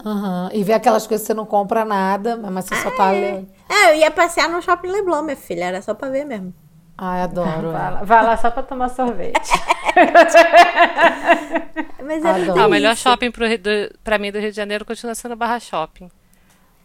[0.05, 0.51] Aham.
[0.53, 3.47] E ver aquelas coisas que você não compra nada, mas você só tá olhando.
[3.69, 5.65] É, eu ia passear no shopping Leblon, minha filha.
[5.67, 6.53] Era só pra ver mesmo.
[6.99, 7.73] Ai, adoro.
[7.73, 7.91] Vai é.
[7.91, 9.51] lá, vai lá só pra tomar sorvete.
[12.03, 12.61] Mas é Adoro.
[12.61, 13.03] Ah, o melhor isso.
[13.03, 13.71] shopping pro, do,
[14.03, 16.11] pra mim do Rio de Janeiro continua sendo o Barra Shopping.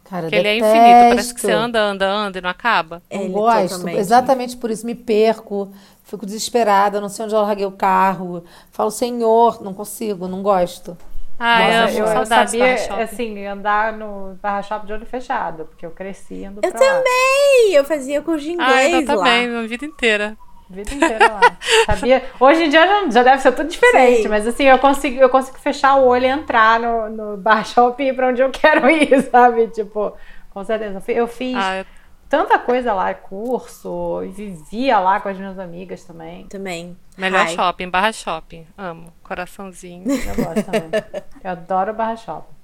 [0.03, 3.01] Cara, Porque ele é infinito, parece que você anda, anda, anda e não acaba.
[3.09, 3.69] Não Ele gosto.
[3.69, 3.97] totalmente.
[3.97, 5.71] Exatamente por isso me perco.
[6.03, 8.43] Fico desesperada, não sei onde eu larguei o carro.
[8.71, 10.97] Falo, senhor, não consigo, não gosto.
[11.43, 15.65] Ah, Nossa, eu eu, eu sabia, Barra assim, andar no barra shopping de olho fechado,
[15.65, 16.85] porque eu cresci indo Eu pra lá.
[16.87, 17.73] também!
[17.73, 19.23] Eu fazia curso de Ah, inglês eu lá.
[19.25, 20.37] também, minha vida inteira.
[20.69, 21.57] A vida inteira lá.
[21.87, 22.23] Sabia?
[22.39, 24.27] Hoje em dia já, já deve ser tudo diferente, Sim.
[24.29, 28.03] mas assim, eu consigo, eu consigo fechar o olho e entrar no, no bar shopping
[28.03, 29.67] e ir pra onde eu quero ir, sabe?
[29.69, 30.13] Tipo,
[30.53, 31.01] com certeza.
[31.07, 31.85] Eu Eu fiz Ah, eu-
[32.31, 36.47] tanta coisa lá, curso, e vivia lá com as minhas amigas também.
[36.47, 36.97] Também.
[37.17, 37.53] melhor Ai.
[37.53, 38.65] shopping, Barra Shopping.
[38.77, 39.13] Amo.
[39.21, 40.09] Coraçãozinho.
[40.09, 40.89] Eu gosto também.
[41.43, 42.55] Eu adoro barra shopping.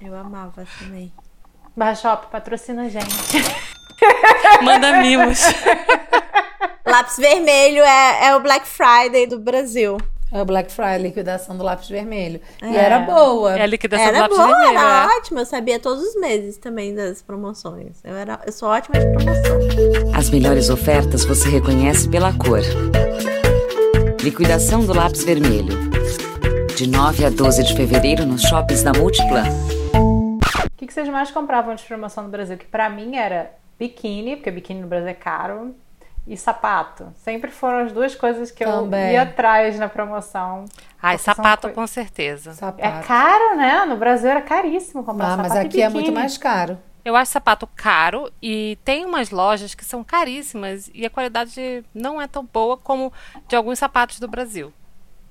[0.00, 1.12] Eu amava também.
[1.76, 3.06] Barra shopping patrocina a gente.
[4.64, 5.40] Manda mimos.
[6.84, 9.96] Lápis vermelho é, é o Black Friday do Brasil.
[10.34, 12.40] É o Black Friday, liquidação do lápis vermelho.
[12.60, 12.80] E É.
[12.80, 13.56] era boa.
[13.56, 14.78] É a liquidação do Era lápis boa, vermelho.
[14.78, 15.16] era é.
[15.16, 15.38] ótimo.
[15.38, 17.98] Eu sabia todos os meses também das promoções.
[18.02, 19.58] Eu, era, eu sou ótima de promoção.
[20.12, 22.60] As melhores ofertas você reconhece pela cor.
[24.22, 25.78] Liquidação do lápis vermelho.
[26.76, 29.44] De 9 a 12 de fevereiro nos shoppings da Multiplan.
[29.94, 30.40] O
[30.76, 32.56] que, que vocês mais compravam de promoção no Brasil?
[32.58, 35.74] Que pra mim era biquíni, porque biquíni no Brasil é caro,
[36.26, 37.12] e sapato.
[37.16, 39.12] Sempre foram as duas coisas que eu Também.
[39.12, 40.64] ia atrás na promoção.
[41.00, 42.50] São sapato com certeza.
[42.50, 43.06] É Sapato.
[43.06, 43.84] caro, né?
[43.84, 46.78] No Brasil era caríssimo comprar Ah, sapato mas e aqui é muito mais caro.
[47.04, 52.18] Eu acho sapato caro e tem umas lojas que são caríssimas e a qualidade não
[52.20, 53.12] é tão boa como
[53.46, 54.72] de alguns sapatos do Brasil.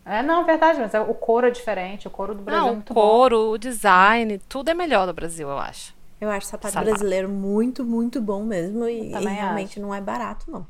[0.06, 2.72] É, não, verdade, mas é- o couro é diferente, o couro do Brasil é Não,
[2.72, 3.02] o muito bom.
[3.02, 5.96] couro, o design, tudo é melhor do Brasil, eu acho.
[6.22, 6.90] Eu acho sapato, Sapato.
[6.92, 8.88] brasileiro muito, muito bom mesmo.
[8.88, 10.68] E, Eu também e realmente não é barato, não.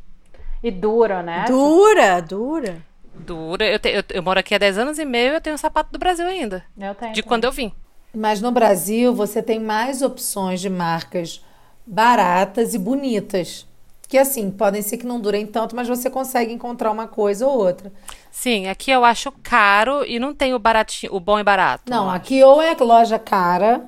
[0.64, 1.46] E dura, né?
[1.48, 2.78] Dura, dura.
[3.14, 3.66] Dura.
[3.66, 5.58] Eu, te- eu- eu moro aqui há 10 anos e meio e eu tenho um
[5.58, 6.64] sapato do Brasil ainda.
[6.78, 7.14] Eu tenho.
[7.14, 7.24] De também.
[7.28, 7.72] quando eu vim.
[8.16, 11.44] Mas no Brasil você tem mais opções de marcas
[11.86, 13.68] baratas e bonitas.
[14.08, 17.58] Que assim, podem ser que não durem tanto, mas você consegue encontrar uma coisa ou
[17.58, 17.92] outra.
[18.32, 21.84] Sim, aqui eu acho caro e não tem o baratinho, o bom e barato.
[21.90, 23.84] Não, aqui ou é loja cara,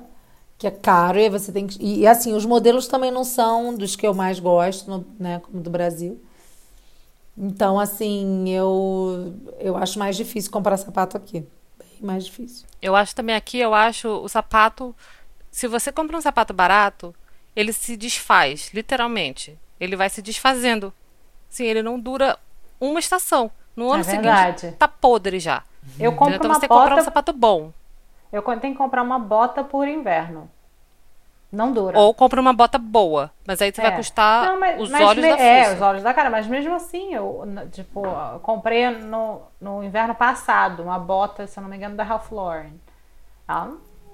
[0.58, 1.80] que é caro, e aí você tem que.
[1.80, 5.40] E, e, assim, os modelos também não são dos que eu mais gosto, no- né,
[5.44, 6.20] como do Brasil.
[7.36, 11.40] Então, assim, eu, eu acho mais difícil comprar sapato aqui.
[11.78, 12.66] Bem mais difícil.
[12.80, 14.94] Eu acho também aqui, eu acho o sapato.
[15.50, 17.14] Se você compra um sapato barato,
[17.54, 19.58] ele se desfaz, literalmente.
[19.78, 20.92] Ele vai se desfazendo.
[21.48, 22.38] Sim, ele não dura
[22.80, 23.50] uma estação.
[23.74, 24.72] No ano É seguinte, verdade.
[24.78, 25.62] tá podre já.
[26.00, 27.72] Eu compro então uma você tem que comprar um bota, sapato bom.
[28.32, 30.50] eu tenho que comprar uma bota por inverno.
[31.52, 31.98] Não dura.
[31.98, 33.30] Ou compra uma bota boa.
[33.46, 33.96] Mas aí você vai É.
[33.96, 36.28] custar Não, mas- os mas olhos me- da É, os olhos da cara.
[36.28, 37.42] Mas mesmo assim, eu,
[37.72, 42.02] tipo, eu comprei no, no inverno passado uma bota, se eu não me engano, da
[42.04, 42.72] Ralph Lauren.
[43.48, 43.72] Ela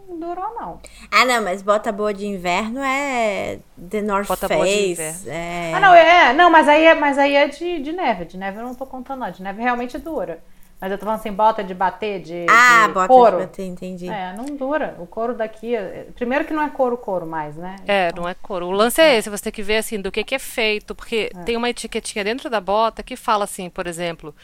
[0.08, 0.78] não durou, não.
[1.10, 3.58] Ah, não, mas bota boa de inverno é
[3.90, 4.90] The North Bota boa de Face.
[4.92, 5.30] inverno.
[5.32, 5.72] É...
[5.74, 8.26] Ah, não, é, não, mas aí é, mas aí é de, de neve.
[8.26, 9.30] De neve eu não tô contando, não.
[9.30, 10.38] De neve realmente dura.
[10.82, 13.36] Mas eu tô falando assim, bota de bater, de, ah, de bota couro.
[13.36, 14.08] de bater, entendi.
[14.08, 14.96] É, não dura.
[14.98, 15.76] O couro daqui.
[15.76, 17.76] é- Primeiro que não é couro, couro mais, né?
[17.86, 18.66] É, não é couro.
[18.66, 21.30] O lance é esse, você tem que ver assim do que, que é feito, porque
[21.44, 24.34] tem uma etiquetinha dentro da bota que fala assim, por exemplo,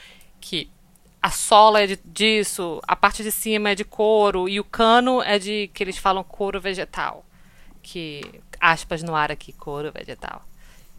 [0.41, 0.71] que
[1.21, 5.21] a sola é de, disso, a parte de cima é de couro e o cano
[5.21, 7.27] é de que eles falam couro vegetal,
[7.83, 8.23] que
[8.61, 10.43] aspas no ar aqui, couro vegetal,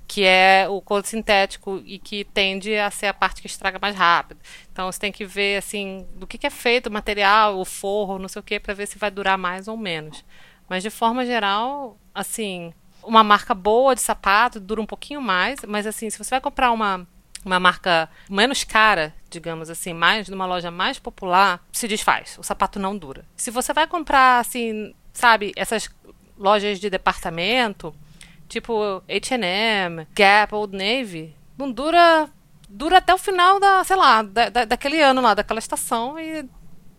[0.10, 3.95] que é o couro sintético e que tende a ser a parte que estraga mais
[3.95, 4.39] rápido.
[4.72, 8.18] Então você tem que ver assim do que, que é feito o material, o forro,
[8.18, 10.26] não sei o que, para ver se vai durar mais ou menos.
[10.68, 15.86] Mas de forma geral, assim, uma marca boa de sapato dura um pouquinho mais, mas
[15.86, 17.07] assim, se você vai comprar uma
[17.45, 22.36] uma marca menos cara, digamos assim, mais numa loja mais popular, se desfaz.
[22.39, 23.26] O sapato não dura.
[23.38, 25.88] Se você vai comprar, assim, sabe, essas
[26.38, 27.95] lojas de departamento,
[28.50, 32.28] tipo H&M, Gap, Old Navy, não dura
[32.68, 36.45] dura até o final da, sei lá, da, da, daquele ano lá, daquela estação e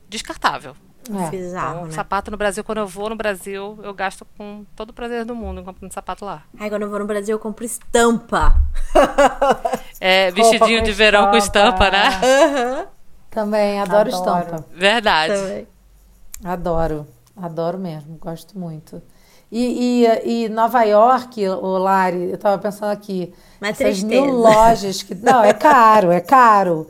[0.09, 0.75] descartável.
[1.09, 1.31] É.
[1.31, 1.93] Bizarro, Então, né?
[1.93, 5.35] sapato no Brasil, quando eu vou no Brasil, eu gasto com todo o prazer do
[5.35, 6.43] mundo comprando sapato lá.
[6.59, 8.55] Ai, quando eu vou no Brasil, eu compro estampa.
[10.01, 11.85] É, vestidinho de verão com estampa.
[11.85, 12.09] estampa, né?
[12.79, 12.87] Aham.
[13.31, 14.41] Também adoro, Adoro.
[14.41, 14.67] estampa.
[14.75, 15.35] Verdade.
[15.35, 15.69] Também.
[16.43, 19.03] Adoro, adoro mesmo, gosto muito.
[19.53, 24.33] E, e, e Nova York, o Lari, eu tava pensando aqui, Uma essas mil tristeza.
[24.39, 25.15] lojas que.
[25.17, 26.87] Não, é caro, é caro.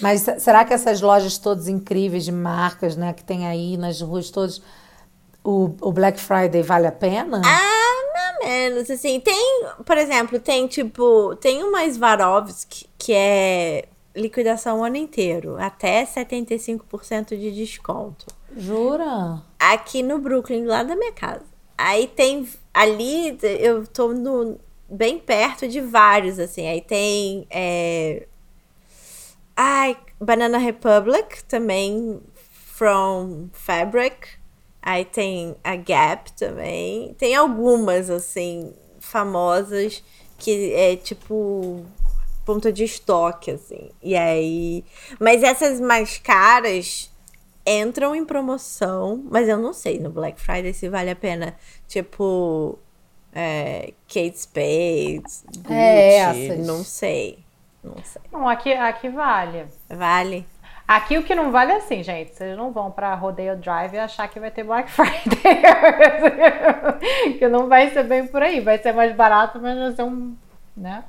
[0.00, 4.00] Mas se- será que essas lojas todas incríveis de marcas, né, que tem aí nas
[4.00, 4.62] ruas todas,
[5.42, 7.42] o, o Black Friday vale a pena?
[7.44, 14.80] Ah, ou menos, assim, tem, por exemplo, tem tipo, tem uma Swarovski que é liquidação
[14.80, 18.26] o ano inteiro, até 75% de desconto.
[18.56, 19.42] Jura?
[19.58, 21.42] Aqui no Brooklyn, lá da minha casa.
[21.76, 24.58] Aí tem, ali, eu tô no,
[24.88, 28.26] bem perto de vários, assim, aí tem, é,
[29.56, 34.44] ai, Banana Republic, também, From Fabric,
[34.86, 37.14] Aí tem a Gap também.
[37.14, 40.04] Tem algumas, assim, famosas
[40.36, 41.86] que é tipo
[42.44, 43.90] ponto de estoque, assim.
[44.02, 44.84] E aí.
[45.18, 47.10] Mas essas mais caras
[47.66, 51.54] entram em promoção, mas eu não sei no Black Friday se vale a pena.
[51.88, 52.78] Tipo.
[53.36, 55.22] É, Kate Spade,
[55.58, 56.66] Gucci, É, essas.
[56.66, 57.38] não sei.
[57.82, 58.22] Não sei.
[58.32, 59.66] Não, aqui, aqui vale.
[59.88, 60.46] Vale?
[60.86, 62.32] Aqui o que não vale é assim, gente.
[62.34, 65.40] Vocês não vão pra Rodeo Drive e achar que vai ter Black Friday.
[67.38, 68.60] que não vai ser bem por aí.
[68.60, 70.36] Vai ser mais barato, mas vai ser um.
[70.76, 71.02] Né?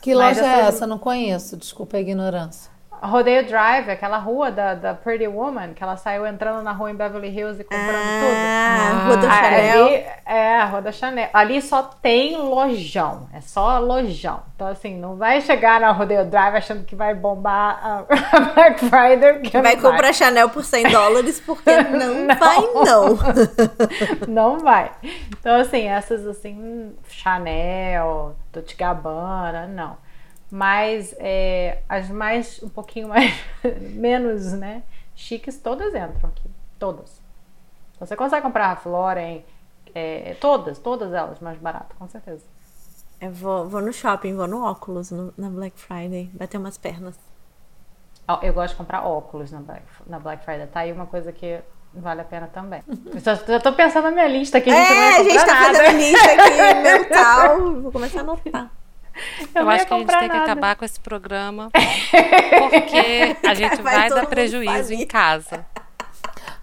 [0.00, 0.84] Que Mas loja é essa?
[0.84, 2.71] Eu não conheço, desculpa a ignorância.
[3.02, 6.94] Rodeo Drive, aquela rua da, da Pretty Woman, que ela saiu entrando na rua em
[6.94, 8.36] Beverly Hills e comprando tudo.
[8.36, 9.86] Ah, Rua da Ah, Chanel.
[9.86, 11.28] Ali, é, a Rua da Chanel.
[11.34, 13.28] Ali só tem lojão.
[13.34, 14.40] É só lojão.
[14.54, 18.04] Então, assim, não vai chegar na Rodeo Drive achando que vai bombar a,
[18.54, 19.50] Black Friday.
[19.60, 22.36] Vai não comprar Chanel por 100 dólares porque não, Não.
[22.36, 23.18] vai, não.
[24.28, 24.90] Não vai.
[25.38, 29.96] Então, assim, essas assim, Chanel, Dolce Gabbana, não.
[30.54, 33.32] Mas é, as mais, um pouquinho mais,
[33.94, 34.82] menos, né,
[35.14, 36.50] chiques, todas entram aqui.
[36.78, 37.22] Todas.
[37.96, 39.40] Então, você consegue comprar a Floren,
[39.94, 42.44] é, todas, todas elas mais barato, com certeza.
[43.18, 47.18] Eu vou, vou no shopping, vou no óculos no- na Black Friday, bater umas pernas.
[48.42, 50.66] Eu gosto de comprar óculos na Black, na Black Friday.
[50.66, 51.60] Tá aí uma coisa que
[51.94, 52.82] vale a pena também.
[53.12, 55.24] Eu já, já tô pensando na minha lista aqui, a gente não É, vai a
[55.24, 55.78] gente tá nada.
[55.78, 57.80] fazendo lista aqui mental.
[57.82, 58.70] Vou começar a anotar.
[59.54, 60.42] Eu Eu acho que a gente tem que nada.
[60.42, 61.70] acabar com esse programa.
[62.70, 65.64] Porque a gente Vai vai, dar prejuízo em casa.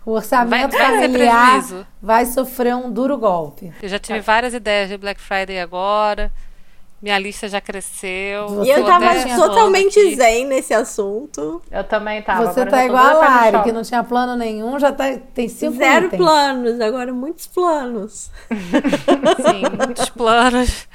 [0.05, 1.63] O orçamento Vai- vai familiar
[2.01, 3.71] vai sofrer um duro golpe.
[3.81, 6.31] Eu já tive várias ideias de Black Friday agora.
[7.01, 8.63] Minha lista já cresceu.
[8.65, 9.05] E eu tava
[9.37, 10.15] totalmente aqui.
[10.17, 11.61] zen nesse assunto.
[11.71, 12.47] Eu também tava.
[12.47, 15.47] Você agora tá eu igual a Lari, que não tinha plano nenhum, já tá, tem
[15.47, 16.17] cinco Zero itens.
[16.21, 18.29] planos, agora muitos planos.
[18.51, 20.87] Sim, muitos planos.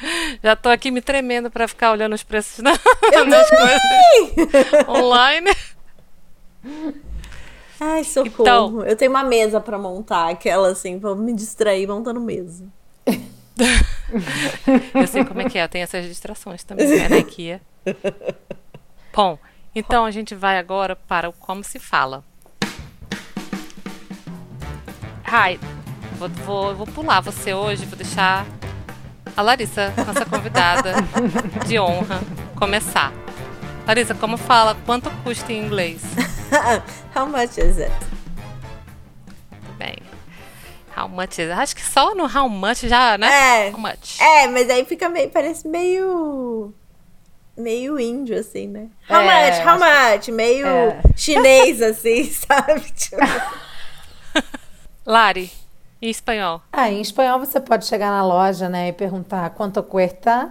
[0.42, 2.72] Já tô aqui me tremendo pra ficar olhando os preços na-
[3.26, 5.50] nas coisas online.
[7.80, 8.34] Ai, socorro.
[8.42, 8.82] Então.
[8.84, 12.66] Eu tenho uma mesa pra montar, aquela assim, vou me distrair montando mesa.
[14.94, 17.60] Eu sei como é que é, eu tenho essas distrações também, né, IKEA.
[19.14, 19.38] Bom,
[19.74, 22.24] então a gente vai agora para o como se fala.
[25.26, 25.58] Hi,
[26.18, 28.46] vou, vou, vou pular você hoje, vou deixar
[29.36, 30.92] a Larissa, nossa convidada
[31.66, 32.20] de honra,
[32.56, 33.12] começar.
[33.86, 34.76] Larissa, como fala?
[34.86, 36.02] Quanto custa em inglês?
[37.14, 38.13] How much is it?
[40.96, 41.50] How much is?
[41.50, 43.28] Acho que só no how much já, né?
[43.66, 43.70] É.
[43.70, 44.20] How much?
[44.20, 46.72] É, mas aí fica meio, parece meio.
[47.56, 48.88] meio índio, assim, né?
[49.10, 49.66] How É, much?
[49.66, 50.28] How much?
[50.28, 51.02] Meio É.
[51.16, 52.80] chinês, assim, sabe?
[52.92, 53.16] Tipo,
[55.06, 55.50] Lari,
[56.00, 56.62] em espanhol.
[56.72, 60.50] Ah, em espanhol você pode chegar na loja, né, e perguntar quanto cuesta,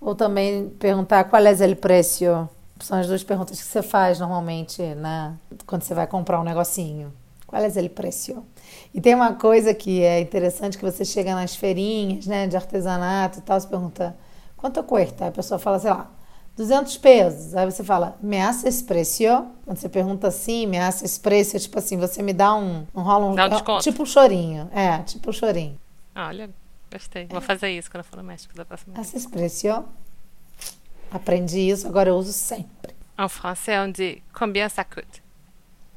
[0.00, 2.48] ou também perguntar qual é o preço.
[2.80, 5.34] São as duas perguntas que você faz normalmente, né,
[5.66, 7.12] quando você vai comprar um negocinho.
[7.50, 8.46] Qual é o preço?
[8.94, 13.40] E tem uma coisa que é interessante que você chega nas feirinhas, né, de artesanato
[13.40, 14.16] e tal, você pergunta
[14.56, 15.24] quanto custa?
[15.24, 16.08] Aí a pessoa fala, sei lá,
[16.56, 17.56] 200 pesos.
[17.56, 19.48] Aí você fala, me haces precio?
[19.64, 23.26] Quando você pergunta assim, me haces precio, tipo assim, você me dá um, um rola
[23.26, 24.70] um, um tipo um chorinho.
[24.72, 25.76] É, tipo um chorinho.
[26.14, 26.48] Olha,
[26.92, 27.26] gostei.
[27.26, 29.08] Vou fazer isso quando eu for no México da próxima vez.
[29.08, 29.84] Haces precio?
[31.10, 32.94] Aprendi isso, agora eu uso sempre.
[33.18, 35.20] En français, on dit combien ça coûte.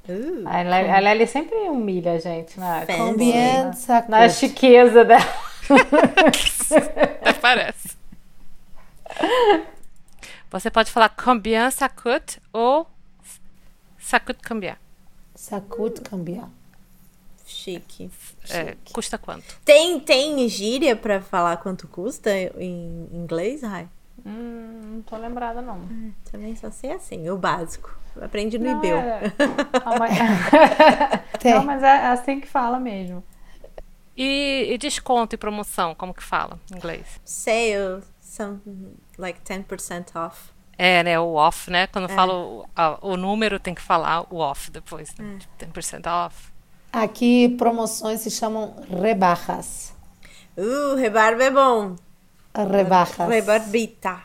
[0.08, 2.86] Uh, A Lely, a Lely sempre humilha a gente, né?
[2.86, 2.98] Fancy.
[3.00, 5.24] Combien ça Na chiqueza dela.
[7.22, 7.96] Até parece.
[10.52, 12.86] Você pode falar combien coûte ou
[14.46, 14.78] combien.
[15.36, 16.50] Ça coûte combien?
[17.46, 18.10] chique.
[18.50, 19.58] É, custa quanto?
[19.64, 23.88] Tem, tem gíria pra falar quanto custa em inglês, Rai?
[24.26, 25.82] Hum, não tô lembrada, não.
[26.32, 27.96] Também só sei assim, o básico.
[28.22, 28.98] Aprendi no Não, Ibeu.
[28.98, 29.22] é-
[30.00, 30.18] mas-.
[31.44, 33.24] Não, mas é assim que fala mesmo.
[34.16, 37.20] E, e desconto e promoção, como que fala em inglês?
[37.26, 38.62] Sale, some,
[39.18, 40.52] like 10% off.
[40.78, 41.20] É, né?
[41.20, 41.88] O off, né?
[41.88, 42.66] Quando falo
[43.02, 45.14] o, o número, tem que falar o off depois.
[45.18, 45.38] Né?
[45.40, 46.52] Tipo, 10% off.
[46.92, 49.94] Aqui, promoções se chamam rebajas.
[50.56, 51.96] Uh, rebarba é bom.
[52.56, 53.28] Rebajas.
[53.30, 54.22] Rebarbita.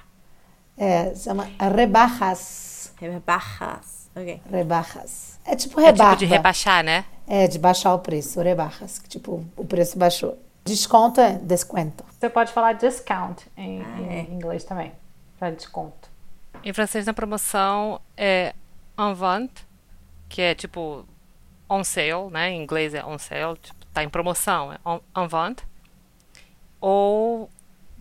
[0.77, 2.93] É, chama rebajas.
[3.01, 4.11] Rebarras.
[4.15, 4.43] Ok.
[4.51, 5.39] Rebajas.
[5.45, 6.17] É tipo É rebarba.
[6.17, 7.05] tipo de rebaixar, né?
[7.27, 8.99] É, de baixar o preço, rebajas.
[8.99, 10.39] Que, tipo, o preço baixou.
[10.65, 12.05] Desconto é desconto.
[12.19, 14.21] Você pode falar discount em, Ah, em é.
[14.31, 14.93] inglês também,
[15.39, 16.09] pra desconto.
[16.63, 18.55] Em francês, na promoção, é
[18.99, 19.67] en vente,
[20.29, 21.05] que é tipo
[21.71, 22.51] on sale, né?
[22.51, 24.79] Em inglês é on sale, tipo, tá em promoção, é
[25.17, 25.65] en vente.
[26.81, 27.49] Ou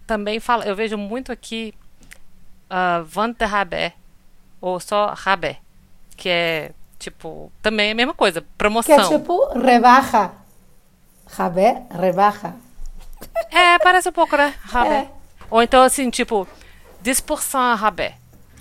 [0.07, 1.73] também fala, eu vejo muito aqui
[2.71, 3.93] uh, vente de rabais,
[4.61, 5.57] ou só rabais,
[6.15, 8.95] que é tipo, também é a mesma coisa, Que promoção.
[8.95, 10.31] é tipo rebaja.
[11.27, 12.55] Rabé, rebaja.
[13.51, 14.55] É, parece um pouco, né?
[14.61, 15.09] Rabé.
[15.49, 16.47] Ou então, assim, tipo,
[17.03, 18.15] 10% rabé.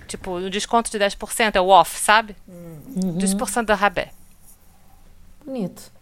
[0.07, 2.37] Tipo, o desconto de 10% é o off, sabe?
[2.49, 4.13] 10% de rabé.
[5.45, 5.93] Bonito.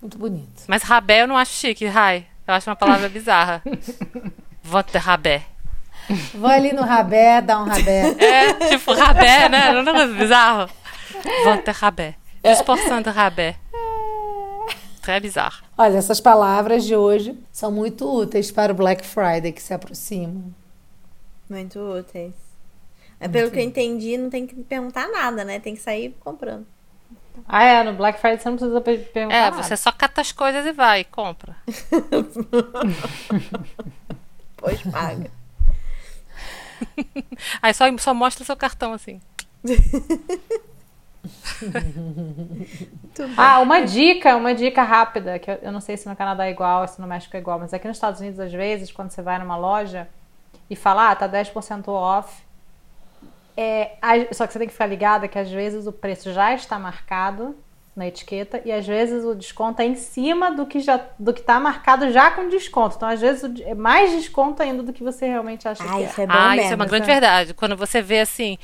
[0.00, 0.64] Muito bonito.
[0.66, 2.26] Mas rabé eu não acho chique, Rai.
[2.48, 3.62] Eu acho uma palavra bizarra.
[4.90, 5.44] De rabé.
[6.34, 8.16] Vou ali no rabé, dá um rabé.
[8.18, 9.70] É, tipo, rabé, né?
[9.70, 10.70] Não é um negócio bizarro?
[11.64, 12.14] De rabé.
[12.42, 13.56] 10% de rabé.
[15.02, 15.62] Très bizarro.
[15.76, 20.42] Olha, essas palavras de hoje são muito úteis para o Black Friday que se aproxima.
[21.50, 22.34] Muito úteis.
[23.20, 25.60] É, pelo que eu entendi, não tem que perguntar nada, né?
[25.60, 26.66] Tem que sair comprando.
[27.46, 29.62] Ah, é, no Black Friday você não precisa pe- perguntar É, nada.
[29.62, 31.56] você só cata as coisas e vai, compra.
[34.56, 35.30] Pois paga.
[37.62, 39.20] Aí só, só mostra o seu cartão assim.
[43.36, 46.50] Ah, uma dica, uma dica rápida, que eu, eu não sei se no Canadá é
[46.50, 49.20] igual, se no México é igual, mas aqui nos Estados Unidos, às vezes, quando você
[49.20, 50.08] vai numa loja
[50.70, 52.32] e fala, ah, tá 10% off,
[53.60, 56.78] é, só que você tem que ficar ligada que às vezes o preço já está
[56.78, 57.56] marcado
[57.96, 61.42] na etiqueta e às vezes o desconto é em cima do que já do que
[61.42, 62.94] tá marcado já com desconto.
[62.96, 66.20] Então, às vezes, é mais desconto ainda do que você realmente acha Ah, que isso
[66.20, 66.24] é.
[66.24, 66.62] é bom ah, mesmo.
[66.62, 67.54] isso é uma grande verdade.
[67.54, 68.56] Quando você vê assim,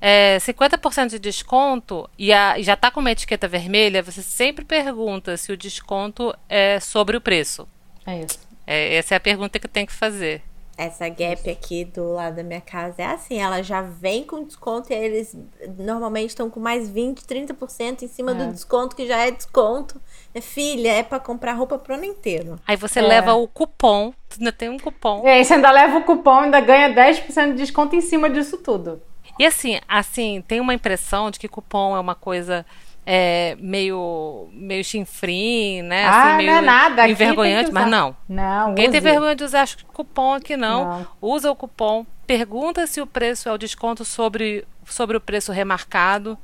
[0.00, 4.64] é, 50% de desconto e, a- e já tá com uma etiqueta vermelha, você sempre
[4.64, 7.68] pergunta se o desconto é sobre o preço.
[8.04, 8.40] É isso.
[8.66, 10.42] É, essa é a pergunta que tem que fazer.
[10.80, 14.90] Essa Gap aqui do lado da minha casa é assim, ela já vem com desconto
[14.90, 15.36] e aí eles
[15.78, 20.00] normalmente estão com mais 20, 30% em cima do desconto que já é desconto.
[20.34, 22.58] É, filha, é pra comprar roupa pro ano inteiro.
[22.66, 23.02] Aí você É.
[23.02, 25.22] leva o cupom, tu ainda tem um cupom.
[25.24, 28.30] E aí você ainda leva o cupom e ainda ganha 10% de desconto em cima
[28.30, 29.02] disso tudo.
[29.38, 32.64] E assim, assim, tem uma impressão de que cupom é uma coisa
[33.12, 36.04] é, meio, meio chinfrim, né?
[36.04, 37.02] Ah, assim, meio não é nada.
[37.02, 38.16] Aqui envergonhante, tem mas não.
[38.28, 39.10] Não, Ninguém tem use.
[39.10, 40.84] vergonha de usar cupom aqui, não.
[40.84, 41.06] Não.
[41.20, 46.38] Usa o cupom, pergunta se o preço é o desconto sobre, sobre o preço remarcado.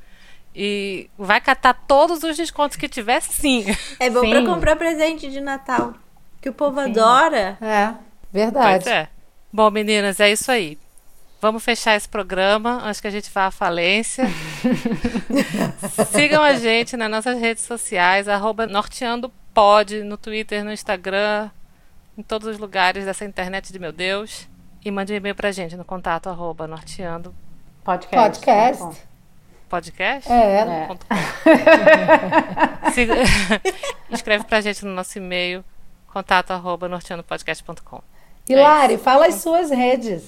[0.52, 3.64] E vai catar todos os descontos que tiver, sim.
[4.00, 4.30] É bom Sim.
[4.30, 5.94] pra comprar presente de Natal.
[6.40, 7.56] Que o povo adora.
[7.60, 7.94] É,
[8.32, 8.82] verdade.
[8.82, 9.08] Pois é.
[9.52, 10.76] Bom, meninas, é isso aí.
[11.40, 14.24] Vamos fechar esse programa antes que a gente vá à falência.
[16.12, 21.50] Sigam a gente nas nossas redes sociais, arroba norteandopod, no Twitter, no Instagram,
[22.16, 24.48] em todos os lugares dessa internet de meu Deus.
[24.84, 27.34] E mande um e-mail pra gente no contato arroba norteando
[27.84, 28.38] Podcast.
[28.44, 29.02] Podcast.
[29.68, 30.32] Podcast.
[30.32, 30.86] É, É.
[30.86, 30.96] Com.
[32.92, 33.14] Siga-
[34.10, 35.64] Escreve pra gente no nosso e-mail
[36.12, 38.00] contato arroba norteandopodcast.com.
[38.48, 40.24] Hilari, fala as suas redes.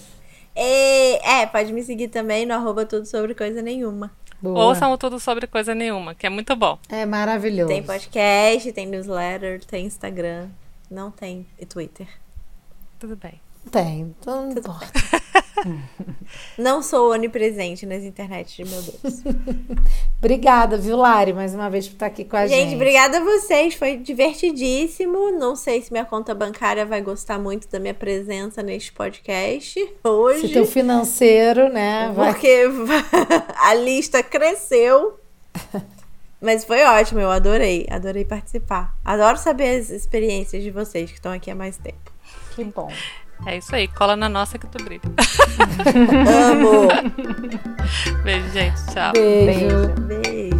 [0.61, 4.11] E, é, pode me seguir também no arroba tudo sobre coisa nenhuma.
[4.42, 4.66] Boa.
[4.66, 6.78] Ouçam o tudo sobre coisa nenhuma, que é muito bom.
[6.88, 7.68] É maravilhoso.
[7.68, 10.48] Tem podcast, tem newsletter, tem Instagram.
[10.90, 12.09] Não tem e Twitter.
[12.98, 13.40] Tudo bem.
[13.70, 14.92] Tem, então não importa.
[16.59, 19.22] Não sou onipresente nas internet, meu Deus.
[20.18, 22.59] Obrigada, viu, Lari, mais uma vez por estar aqui com a gente.
[22.59, 23.74] Gente, obrigada a vocês.
[23.74, 25.30] Foi divertidíssimo.
[25.32, 30.48] Não sei se minha conta bancária vai gostar muito da minha presença neste podcast hoje.
[30.48, 32.12] Se teu financeiro, né?
[32.14, 32.32] Vai...
[32.32, 32.64] Porque
[33.61, 35.18] a lista cresceu.
[36.40, 37.86] Mas foi ótimo, eu adorei.
[37.90, 38.96] Adorei participar.
[39.04, 42.12] Adoro saber as experiências de vocês que estão aqui há mais tempo.
[42.54, 42.90] Que bom.
[43.47, 45.01] É isso aí, cola na nossa que tu brilha.
[46.53, 46.89] Amo!
[48.22, 48.76] Beijo, gente.
[48.93, 49.12] Tchau.
[49.12, 49.95] Beijo.
[50.07, 50.22] Beijo.
[50.22, 50.57] Beijo.